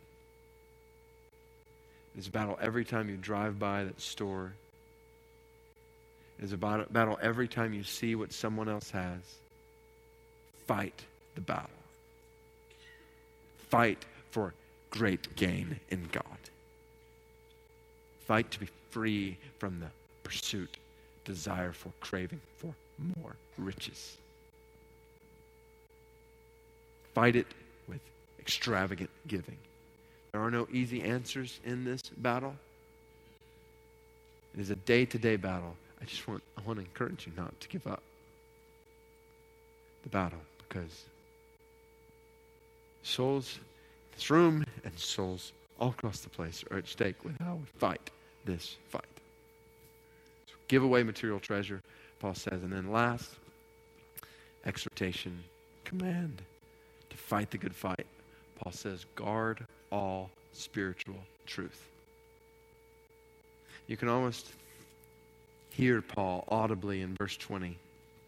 [2.16, 4.52] it's a battle every time you drive by that store.
[6.38, 9.20] It's a battle every time you see what someone else has.
[10.66, 11.02] Fight
[11.34, 11.70] the battle.
[13.70, 14.52] Fight for
[14.90, 16.24] great gain in God.
[18.26, 19.86] Fight to be free from the
[20.22, 20.76] pursuit,
[21.24, 22.74] desire for, craving for
[23.16, 24.18] more riches.
[27.14, 27.46] Fight it
[27.88, 28.00] with
[28.40, 29.58] extravagant giving.
[30.32, 32.54] There are no easy answers in this battle.
[34.54, 35.76] It is a day to day battle.
[36.00, 38.02] I just want, I want to encourage you not to give up
[40.02, 41.04] the battle because
[43.02, 43.64] souls in
[44.14, 48.10] This room and souls all across the place are at stake with how we fight
[48.44, 49.04] this fight.
[50.46, 51.80] So give away material treasure,
[52.20, 52.62] Paul says.
[52.62, 53.30] And then last,
[54.64, 55.42] exhortation,
[55.84, 56.42] command
[57.12, 58.06] to fight the good fight.
[58.58, 61.88] Paul says, guard all spiritual truth.
[63.86, 64.50] You can almost
[65.70, 67.76] hear Paul audibly in verse 20,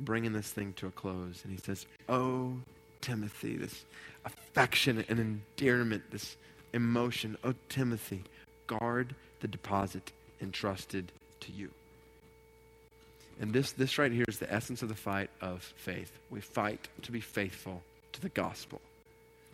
[0.01, 1.41] bringing this thing to a close.
[1.45, 2.55] And he says, Oh,
[3.01, 3.85] Timothy, this
[4.25, 6.37] affection and endearment, this
[6.73, 7.39] emotion.
[7.45, 8.25] Oh, Timothy,
[8.67, 11.71] guard the deposit entrusted to you.
[13.41, 16.13] And this, this right here is the essence of the fight of faith.
[16.31, 17.83] We fight to be faithful
[18.15, 18.81] to the gospel.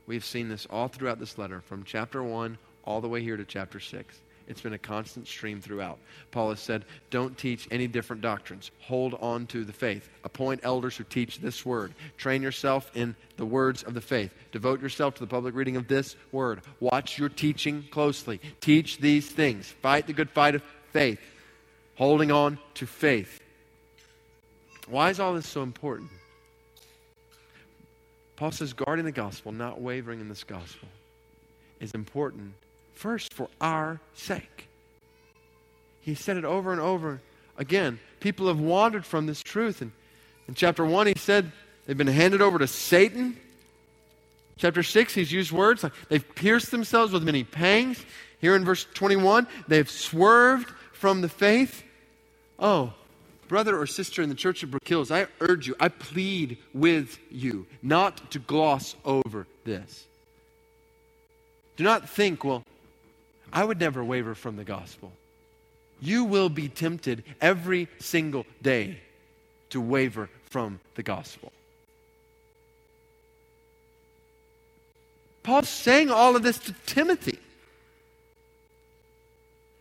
[0.07, 3.45] We've seen this all throughout this letter, from chapter 1 all the way here to
[3.45, 4.21] chapter 6.
[4.49, 5.99] It's been a constant stream throughout.
[6.33, 8.73] Paul has said, Don't teach any different doctrines.
[8.81, 10.09] Hold on to the faith.
[10.25, 11.95] Appoint elders who teach this word.
[12.17, 14.35] Train yourself in the words of the faith.
[14.51, 16.63] Devote yourself to the public reading of this word.
[16.81, 18.41] Watch your teaching closely.
[18.61, 19.69] Teach these things.
[19.69, 21.21] Fight the good fight of faith.
[21.95, 23.41] Holding on to faith.
[24.89, 26.11] Why is all this so important?
[28.41, 30.89] Paul says, guarding the gospel, not wavering in this gospel,
[31.79, 32.55] is important
[32.95, 34.67] first for our sake.
[36.01, 37.21] He said it over and over
[37.59, 38.01] again.
[38.19, 39.83] People have wandered from this truth.
[39.83, 39.93] And
[40.49, 41.53] in chapter 1, he said
[41.85, 43.37] they've been handed over to Satan.
[44.57, 48.03] Chapter 6, he's used words like they've pierced themselves with many pangs.
[48.41, 51.83] Here in verse 21, they've swerved from the faith.
[52.59, 52.95] Oh,
[53.51, 57.19] brother or sister in the church of Brook Hills, I urge you, I plead with
[57.33, 60.07] you not to gloss over this.
[61.77, 62.63] Do not think, well,
[63.53, 65.11] I would never waver from the gospel.
[66.01, 69.01] You will be tempted every single day
[69.71, 71.51] to waver from the gospel.
[75.43, 77.41] Paul's saying all of this to Timothy,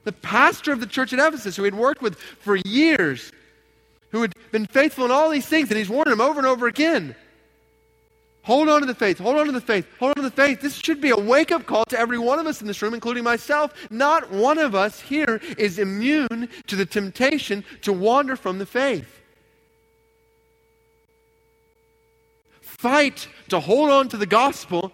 [0.05, 3.32] the pastor of the church at Ephesus, who he'd worked with for years,
[4.52, 7.16] been faithful in all these things, and he's warned him over and over again.
[8.43, 9.20] Hold on to the faith.
[9.20, 9.86] Hold on to the faith.
[10.00, 10.62] Hold on to the faith.
[10.62, 12.93] This should be a wake up call to every one of us in this room,
[12.93, 13.74] including myself.
[13.91, 19.20] Not one of us here is immune to the temptation to wander from the faith.
[22.62, 24.93] Fight to hold on to the gospel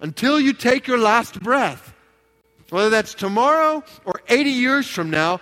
[0.00, 1.92] until you take your last breath.
[2.70, 5.40] Whether that's tomorrow or 80 years from now,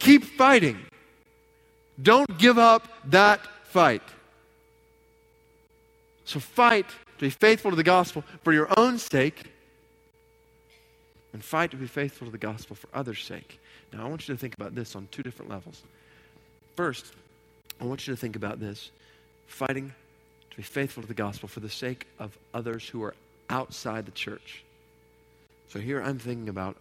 [0.00, 0.78] keep fighting.
[2.00, 4.02] Don't give up that fight.
[6.24, 9.50] So fight to be faithful to the gospel for your own sake,
[11.32, 13.60] and fight to be faithful to the gospel for others' sake.
[13.92, 15.82] Now, I want you to think about this on two different levels.
[16.76, 17.12] First,
[17.80, 18.90] I want you to think about this
[19.46, 19.92] fighting
[20.50, 23.14] to be faithful to the gospel for the sake of others who are
[23.50, 24.64] outside the church.
[25.68, 26.76] So here I'm thinking about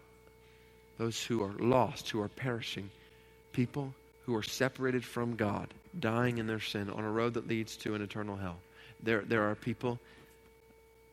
[0.98, 2.90] those who are lost, who are perishing,
[3.52, 3.94] people
[4.26, 5.68] who are separated from God,
[6.00, 8.58] dying in their sin on a road that leads to an eternal hell.
[9.02, 10.00] There, there are people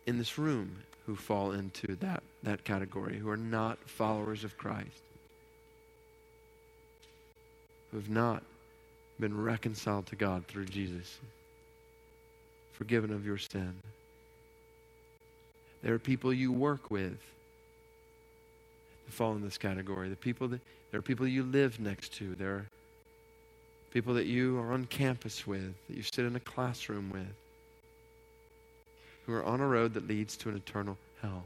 [0.06, 5.02] in this room who fall into that, that category, who are not followers of Christ,
[7.90, 8.42] who have not
[9.18, 11.18] been reconciled to God through Jesus,
[12.72, 13.74] forgiven of your sin.
[15.82, 17.18] There are people you work with
[19.06, 20.08] that fall in this category.
[20.08, 22.34] The people that, there are people you live next to.
[22.34, 22.66] There are
[23.93, 27.26] people that you are on campus with, that you sit in a classroom with
[29.26, 31.45] who are on a road that leads to an eternal hell.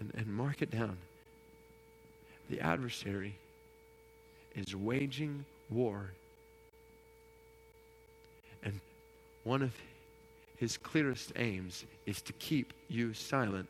[0.00, 0.96] And, and mark it down.
[2.48, 3.34] The adversary
[4.54, 6.10] is waging war.
[8.62, 8.80] And
[9.44, 9.72] one of
[10.56, 13.68] his clearest aims is to keep you silent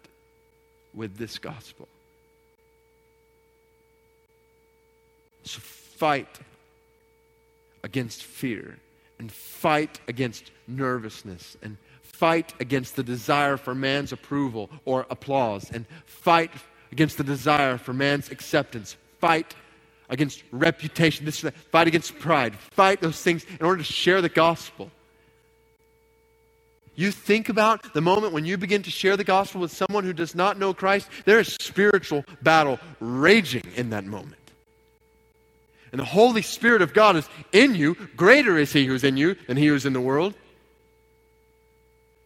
[0.95, 1.89] with this gospel.
[5.49, 6.41] So fight
[7.83, 8.77] against fear
[9.19, 15.87] and fight against nervousness and fight against the desire for man's approval or applause and
[16.05, 16.51] fight
[16.93, 18.97] against the desire for man's acceptance.
[19.21, 19.55] Fight
[20.11, 21.25] against reputation.
[21.25, 21.41] This
[21.73, 22.55] fight against pride.
[22.55, 24.91] Fight those things in order to share the gospel.
[26.95, 30.13] You think about the moment when you begin to share the gospel with someone who
[30.13, 34.48] does not know Christ, there is spiritual battle raging in that moment
[35.93, 39.37] and the Holy Spirit of God is in you, greater is He who's in you
[39.47, 40.35] than He who's in the world.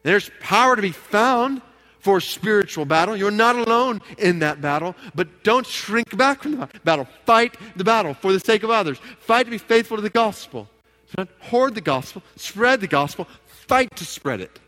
[0.02, 1.62] There's power to be found
[2.00, 3.16] for spiritual battle.
[3.16, 7.06] You're not alone in that battle, but don't shrink back from the battle.
[7.24, 8.98] Fight the battle for the sake of others.
[9.20, 10.68] Fight to be faithful to the gospel.
[11.10, 14.58] Do not hoard the gospel, spread the gospel, fight to spread it.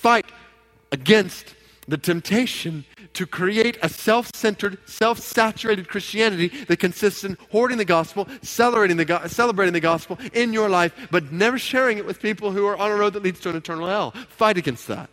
[0.00, 0.26] fight
[0.92, 1.54] against
[1.90, 2.84] the temptation
[3.14, 8.96] to create a self centered, self saturated Christianity that consists in hoarding the gospel, celebrating
[8.96, 12.66] the, go- celebrating the gospel in your life, but never sharing it with people who
[12.66, 14.12] are on a road that leads to an eternal hell.
[14.28, 15.10] Fight against that.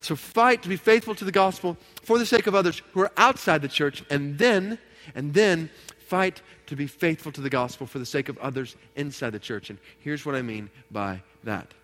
[0.00, 3.10] So fight to be faithful to the gospel for the sake of others who are
[3.16, 4.78] outside the church, and then,
[5.14, 9.30] and then fight to be faithful to the gospel for the sake of others inside
[9.30, 9.70] the church.
[9.70, 11.74] And here's what I mean by that.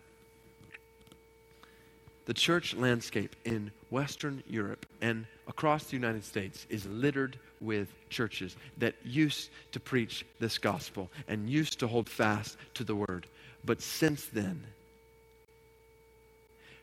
[2.27, 8.57] The church landscape in Western Europe and across the United States is littered with churches
[8.79, 13.27] that used to preach this gospel and used to hold fast to the word,
[13.64, 14.62] but since then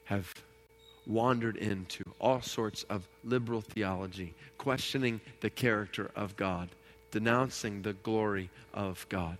[0.05, 0.31] have
[1.07, 6.69] wandered into all sorts of liberal theology, questioning the character of God,
[7.09, 9.37] denouncing the glory of God,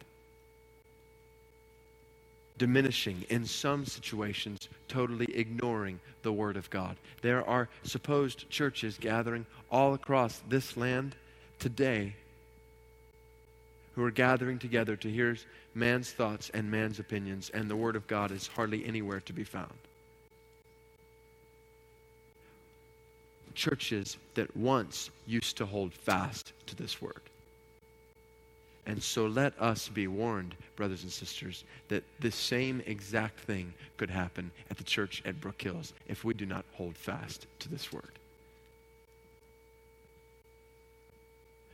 [2.62, 6.96] diminishing, in some situations, totally ignoring the Word of God.
[7.24, 11.16] There are supposed churches gathering all across this land
[11.58, 12.14] today
[13.96, 15.36] who are gathering together to hear
[15.74, 19.44] man's thoughts and man's opinions, and the Word of God is hardly anywhere to be
[19.44, 19.74] found.
[23.56, 27.22] churches that once used to hold fast to this word.
[28.92, 34.10] And so let us be warned, brothers and sisters, that this same exact thing could
[34.10, 37.94] happen at the church at Brook Hills if we do not hold fast to this
[37.94, 38.20] word.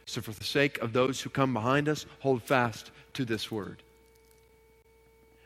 [0.05, 3.81] So, for the sake of those who come behind us, hold fast to this word.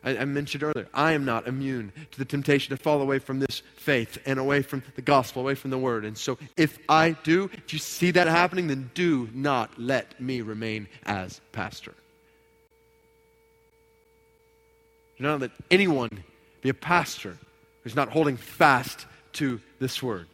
[0.04, 3.39] I, I, mentioned earlier, I am not immune to the temptation to fall away from
[3.39, 6.06] this faith and away from the gospel, away from the word.
[6.06, 10.41] And so, if I do, if you see that happening, then do not let me
[10.41, 11.93] remain as pastor.
[15.18, 16.24] Do not let anyone
[16.62, 17.38] be a pastor
[17.84, 20.28] who's not holding fast to this word.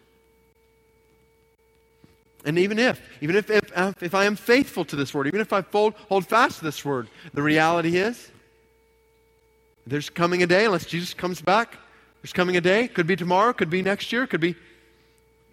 [2.45, 5.51] And even if, even if, if, if I am faithful to this word, even if
[5.51, 8.31] I hold, hold fast to this word, the reality is
[9.87, 11.77] there's coming a day, unless Jesus comes back,
[12.21, 14.55] there's coming a day, could be tomorrow, could be next year, could be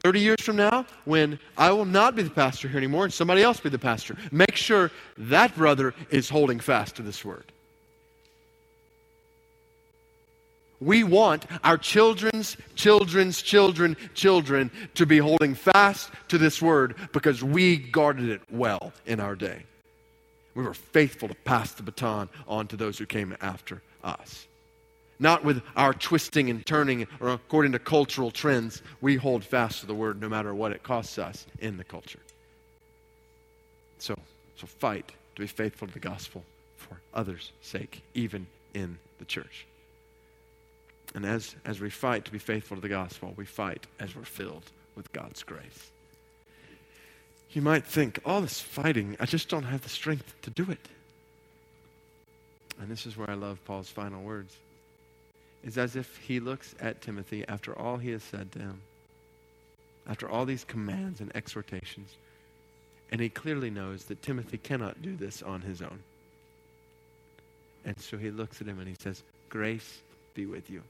[0.03, 3.43] 30 years from now, when I will not be the pastor here anymore and somebody
[3.43, 4.17] else be the pastor.
[4.33, 7.45] Make sure that brother is holding fast to this word.
[10.81, 17.43] We want our children's children's children children to be holding fast to this word because
[17.43, 19.63] we guarded it well in our day.
[20.55, 24.47] We were faithful to pass the baton on to those who came after us.
[25.19, 28.83] Not with our twisting and turning or according to cultural trends.
[29.01, 32.19] We hold fast to the word no matter what it costs us in the culture.
[33.99, 34.19] So,
[34.57, 36.45] so fight to be faithful to the gospel
[36.77, 39.67] for others' sake, even in the church.
[41.15, 44.25] And as, as we fight to be faithful to the gospel, we fight as we're
[44.25, 44.65] filled
[44.97, 45.91] with God's grace.
[47.51, 50.89] You might think, all this fighting, I just don't have the strength to do it.
[52.81, 54.57] And this is where I love Paul's final words.
[55.63, 58.83] It's as if he looks at Timothy after all he has said to him,
[60.07, 62.17] after all these commands and exhortations,
[63.11, 66.01] and he clearly knows that Timothy cannot do this on his own.
[67.85, 70.01] And so he looks at him and he says, Grace
[70.35, 70.83] be with you.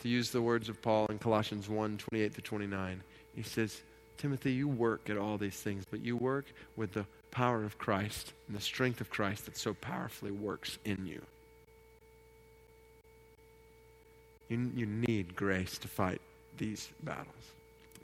[0.00, 3.02] To use the words of Paul in Colossians 1 28 to 29,
[3.34, 3.80] he says,
[4.18, 6.44] Timothy, you work at all these things, but you work
[6.76, 11.06] with the power of Christ and the strength of Christ that so powerfully works in
[11.06, 11.22] you.
[14.48, 16.20] You, you need grace to fight
[16.58, 17.52] these battles.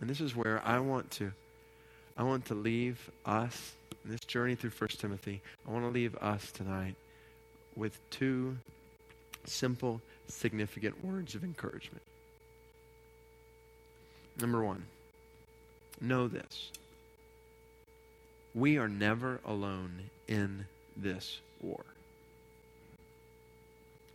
[0.00, 1.32] And this is where I want to
[2.16, 3.74] I want to leave us
[4.04, 5.40] in this journey through 1 Timothy.
[5.66, 6.96] I want to leave us tonight
[7.76, 8.58] with two
[9.44, 12.02] simple, significant words of encouragement.
[14.40, 14.84] Number one,
[16.00, 16.72] know this
[18.58, 21.84] we are never alone in this war.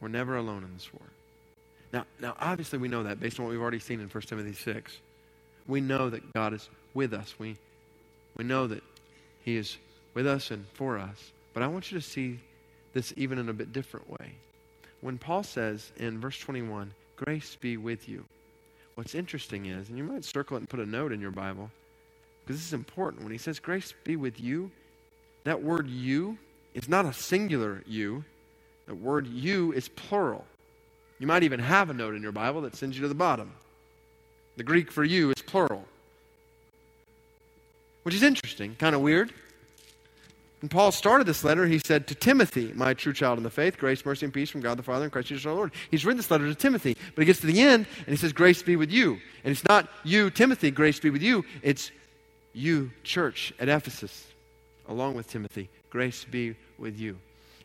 [0.01, 1.07] We're never alone in this war.
[1.93, 4.53] Now, now, obviously, we know that based on what we've already seen in 1 Timothy
[4.53, 4.97] 6.
[5.67, 7.35] We know that God is with us.
[7.39, 7.55] We,
[8.35, 8.83] we know that
[9.45, 9.77] He is
[10.13, 11.31] with us and for us.
[11.53, 12.39] But I want you to see
[12.93, 14.33] this even in a bit different way.
[15.01, 18.25] When Paul says in verse 21, Grace be with you,
[18.95, 21.69] what's interesting is, and you might circle it and put a note in your Bible,
[22.43, 23.23] because this is important.
[23.23, 24.71] When he says, Grace be with you,
[25.43, 26.37] that word you
[26.73, 28.23] is not a singular you.
[28.87, 30.45] The word you is plural.
[31.19, 33.53] You might even have a note in your Bible that sends you to the bottom.
[34.57, 35.85] The Greek for you is plural,
[38.03, 39.33] which is interesting, kind of weird.
[40.61, 43.77] When Paul started this letter, he said, To Timothy, my true child in the faith,
[43.77, 45.73] grace, mercy, and peace from God the Father and Christ Jesus our Lord.
[45.91, 48.31] He's written this letter to Timothy, but he gets to the end and he says,
[48.31, 49.19] Grace be with you.
[49.43, 51.43] And it's not you, Timothy, grace be with you.
[51.61, 51.91] It's
[52.53, 54.27] you, church at Ephesus,
[54.87, 57.17] along with Timothy, grace be with you.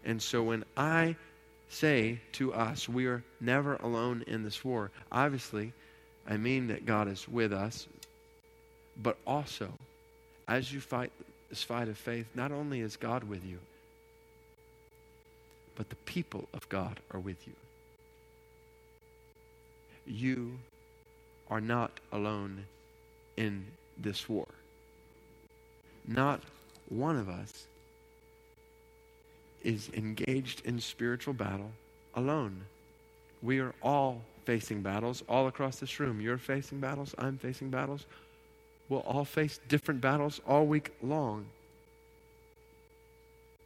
[0.04, 1.16] And so when I
[1.68, 5.72] say to us, we are never alone in this war, obviously,
[6.26, 7.86] I mean that God is with us,
[9.02, 9.70] but also,
[10.46, 11.12] as you fight
[11.48, 13.58] this fight of faith, not only is God with you,
[15.76, 17.54] but the people of God are with you.
[20.06, 20.58] You
[21.48, 22.64] are not alone
[23.36, 23.66] in
[23.96, 24.46] this war.
[26.08, 26.42] Not
[26.88, 27.66] one of us
[29.62, 31.70] is engaged in spiritual battle
[32.14, 32.62] alone.
[33.42, 36.20] We are all facing battles all across this room.
[36.20, 38.06] You're facing battles, I'm facing battles
[38.88, 41.46] We'll all face different battles all week long.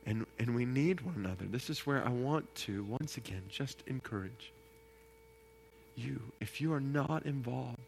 [0.05, 1.45] And, and we need one another.
[1.45, 4.53] This is where I want to, once again, just encourage
[5.95, 6.21] you.
[6.41, 7.79] If you are not involved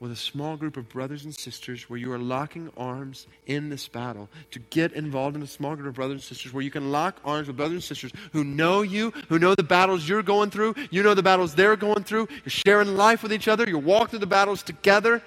[0.00, 3.88] with a small group of brothers and sisters where you are locking arms in this
[3.88, 6.90] battle, to get involved in a small group of brothers and sisters where you can
[6.90, 10.50] lock arms with brothers and sisters who know you, who know the battles you're going
[10.50, 13.78] through, you know the battles they're going through, you're sharing life with each other, you're
[13.78, 15.22] walking through the battles together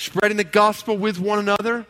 [0.00, 1.84] spreading the gospel with one another.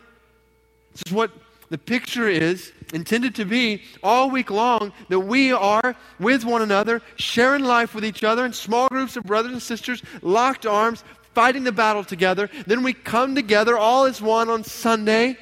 [0.93, 1.31] This is what
[1.69, 7.01] the picture is intended to be all week long that we are with one another,
[7.15, 11.05] sharing life with each other in small groups of brothers and sisters, locked arms,
[11.35, 12.51] fighting the battle together.
[12.67, 15.37] Then we come together all as one on Sunday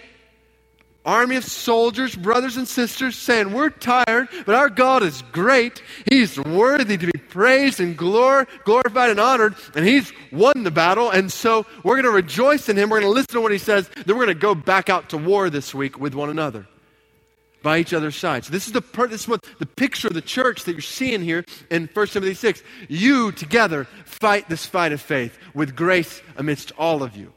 [1.09, 5.82] army of soldiers, brothers and sisters, saying, We're tired, but our God is great.
[6.11, 11.11] He's worthy to be praised and glor- glorified and honored, and He's won the battle.
[11.11, 12.91] And so we're going to rejoice in Him.
[12.91, 13.89] We're going to listen to what He says.
[13.89, 16.66] Then we're going to go back out to war this week with one another.
[17.62, 18.46] By each other's sides.
[18.46, 21.22] So this is the this is what the picture of the church that you're seeing
[21.22, 22.62] here in 1 Timothy 6.
[22.88, 27.32] You together fight this fight of faith with grace amidst all of you.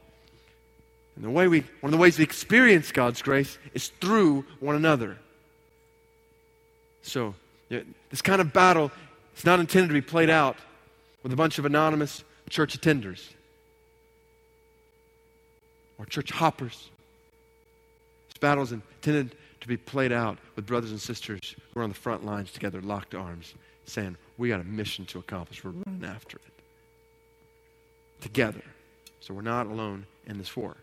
[1.16, 4.76] And the way we, one of the ways we experience God's grace is through one
[4.76, 5.18] another.
[7.02, 7.34] So,
[7.68, 8.90] this kind of battle
[9.36, 10.56] is not intended to be played out
[11.22, 13.28] with a bunch of anonymous church attenders
[15.98, 16.90] or church hoppers.
[18.28, 21.88] This battle is intended to be played out with brothers and sisters who are on
[21.88, 23.54] the front lines together, locked arms,
[23.86, 25.62] saying, We got a mission to accomplish.
[25.62, 26.52] We're running after it.
[28.20, 28.62] Together.
[29.20, 30.76] So we're not alone in this war.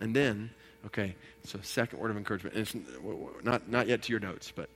[0.00, 0.50] And then,
[0.86, 2.56] okay, so second word of encouragement.
[2.56, 4.70] And it's not, not yet to your notes, but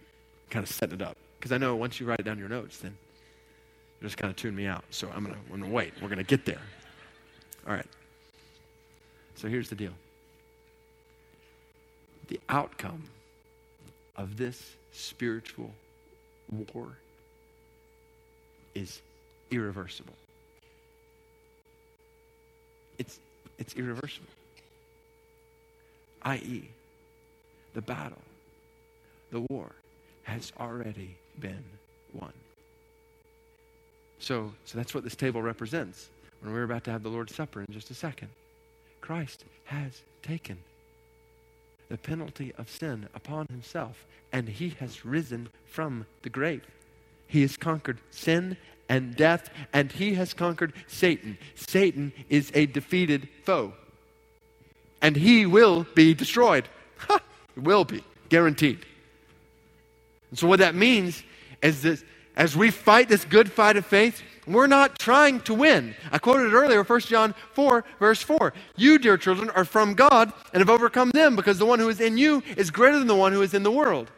[0.51, 1.17] kind of setting it up.
[1.39, 2.95] Because I know once you write it down your notes, then
[4.01, 4.85] you just kind of tune me out.
[4.91, 5.95] So I'm going to wait.
[6.03, 6.61] We're going to get there.
[7.67, 7.87] All right.
[9.37, 9.93] So here's the deal
[12.29, 13.05] the outcome
[14.23, 15.73] of this spiritual
[16.73, 16.97] war
[18.75, 19.03] is
[19.51, 20.15] irreversible.
[22.99, 23.19] It's,
[23.59, 24.29] it's irreversible
[26.25, 26.69] i.e.,
[27.75, 28.23] the battle,
[29.31, 29.73] the war,
[30.23, 31.65] has already been
[32.13, 32.33] won.
[34.21, 36.11] So, so that's what this table represents
[36.41, 38.29] when we're about to have the Lord's Supper in just a second.
[39.01, 40.59] Christ has taken
[41.93, 46.65] the penalty of sin upon himself, and he has risen from the grave.
[47.29, 48.57] He has conquered sin
[48.89, 51.39] and death, and he has conquered Satan.
[51.55, 53.75] Satan is a defeated foe
[55.03, 56.69] and he will be destroyed.
[57.09, 57.21] Ha,
[57.57, 58.87] will be, guaranteed.
[60.31, 61.23] And so, what that means
[61.61, 62.03] is that
[62.37, 65.95] as we fight this good fight of faith, we're not trying to win.
[66.11, 68.53] I quoted earlier, 1 John 4, verse 4.
[68.77, 72.01] You, dear children, are from God and have overcome them because the one who is
[72.01, 74.11] in you is greater than the one who is in the world.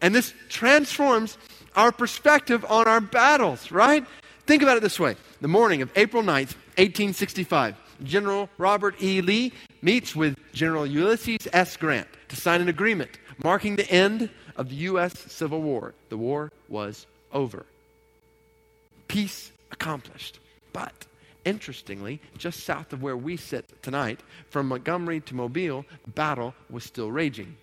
[0.00, 1.38] And this transforms
[1.76, 4.04] our perspective on our battles, right?
[4.46, 5.16] Think about it this way.
[5.40, 9.20] The morning of April 9th, 1865, General Robert E.
[9.20, 11.76] Lee meets with General Ulysses S.
[11.76, 15.18] Grant to sign an agreement marking the end of the U.S.
[15.18, 15.94] Civil War.
[16.08, 17.66] The war was over.
[19.08, 20.38] Peace accomplished.
[20.72, 21.06] But
[21.44, 27.10] interestingly, just south of where we sit tonight, from Montgomery to Mobile, battle was still
[27.10, 27.56] raging.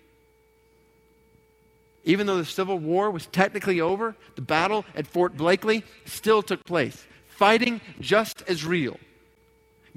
[2.04, 6.64] Even though the Civil War was technically over, the battle at Fort Blakely still took
[6.64, 7.06] place.
[7.28, 8.98] Fighting just as real.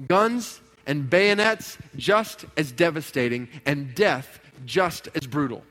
[0.06, 5.64] Guns and bayonets just as devastating, and death just as brutal.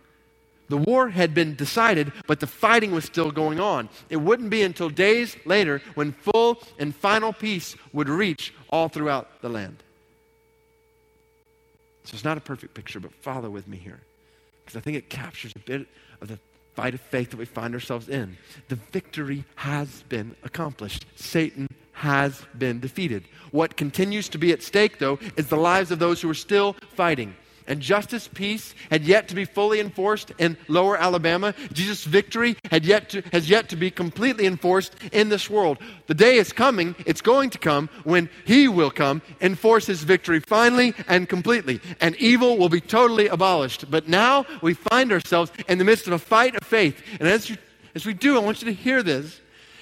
[0.73, 3.89] The war had been decided, but the fighting was still going on.
[4.09, 9.39] It wouldn't be until days later when full and final peace would reach all throughout
[9.43, 9.83] the land.
[12.05, 13.99] So it's not a perfect picture, but follow with me here.
[14.65, 15.85] because I think it captures a bit
[16.21, 16.39] of the
[16.73, 18.35] fight of faith that we find ourselves in.
[18.69, 21.05] The victory has been accomplished.
[21.15, 23.25] Satan has been defeated.
[23.51, 26.75] What continues to be at stake, though, is the lives of those who are still
[26.95, 27.35] fighting.
[27.67, 31.53] And justice, peace had yet to be fully enforced in lower Alabama.
[31.71, 35.77] Jesus' victory had yet to, has yet to be completely enforced in this world.
[36.07, 40.39] The day is coming, it's going to come, when He will come, enforce His victory
[40.39, 41.79] finally and completely.
[42.01, 43.89] And evil will be totally abolished.
[43.89, 47.01] But now we find ourselves in the midst of a fight of faith.
[47.19, 47.57] And as, you,
[47.95, 49.39] as we do, I want you to hear this.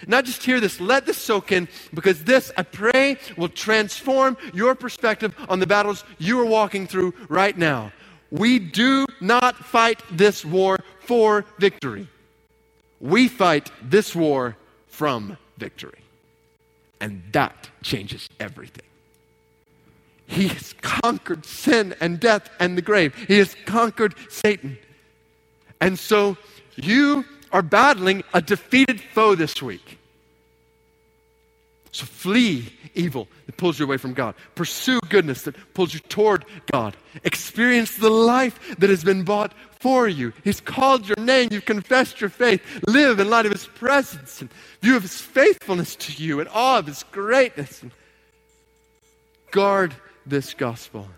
[0.07, 4.75] Not just hear this, let this soak in because this, I pray, will transform your
[4.75, 7.91] perspective on the battles you are walking through right now.
[8.31, 12.07] We do not fight this war for victory.
[12.99, 14.55] We fight this war
[14.87, 15.99] from victory.
[16.99, 18.85] And that changes everything.
[20.27, 23.13] He has conquered sin and death and the grave.
[23.27, 24.77] He has conquered Satan.
[25.81, 26.37] And so
[26.75, 29.97] you are battling a defeated foe this week.
[31.91, 34.35] So flee evil that pulls you away from God.
[34.55, 36.95] Pursue goodness that pulls you toward God.
[37.23, 40.31] Experience the life that has been bought for you.
[40.43, 41.49] He's called your name.
[41.51, 42.61] You've confessed your faith.
[42.87, 44.49] Live in light of His presence and
[44.81, 47.83] view of His faithfulness to you and awe of His greatness.
[49.51, 49.93] Guard
[50.25, 51.09] this gospel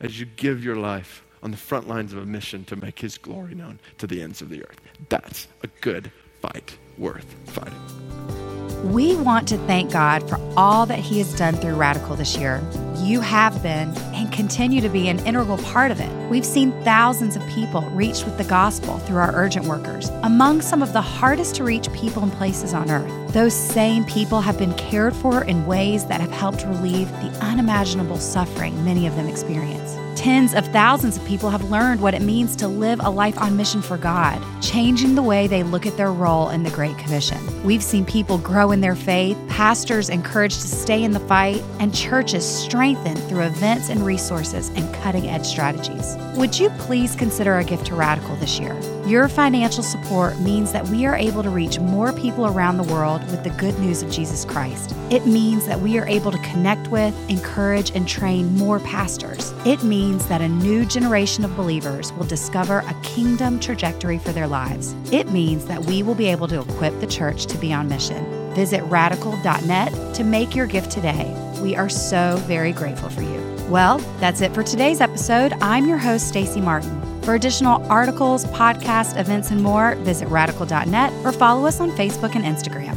[0.00, 3.18] as you give your life on the front lines of a mission to make His
[3.18, 4.80] glory known to the ends of the earth.
[5.08, 6.10] That's a good
[6.42, 8.92] fight worth fighting.
[8.92, 12.60] We want to thank God for all that He has done through Radical this year.
[12.96, 16.10] You have been and continue to be an integral part of it.
[16.28, 20.82] We've seen thousands of people reached with the gospel through our urgent workers, among some
[20.82, 23.32] of the hardest to reach people and places on earth.
[23.32, 28.18] Those same people have been cared for in ways that have helped relieve the unimaginable
[28.18, 29.96] suffering many of them experience.
[30.16, 33.54] Tens of thousands of people have learned what it means to live a life on
[33.54, 37.38] mission for God, changing the way they look at their role in the Great Commission.
[37.62, 41.94] We've seen people grow in their faith, pastors encouraged to stay in the fight, and
[41.94, 46.16] churches strengthened through events and resources and cutting edge strategies.
[46.34, 48.74] Would you please consider a gift to Radical this year?
[49.06, 53.20] Your financial support means that we are able to reach more people around the world
[53.30, 54.96] with the good news of Jesus Christ.
[55.10, 59.54] It means that we are able to connect with, encourage, and train more pastors.
[59.64, 64.46] It means that a new generation of believers will discover a kingdom trajectory for their
[64.46, 64.94] lives.
[65.10, 68.24] It means that we will be able to equip the church to be on mission.
[68.54, 71.34] Visit radical.net to make your gift today.
[71.60, 73.56] We are so very grateful for you.
[73.68, 75.54] Well, that's it for today's episode.
[75.54, 77.02] I'm your host, Stacy Martin.
[77.22, 82.44] For additional articles, podcasts, events, and more, visit radical.net or follow us on Facebook and
[82.44, 82.96] Instagram.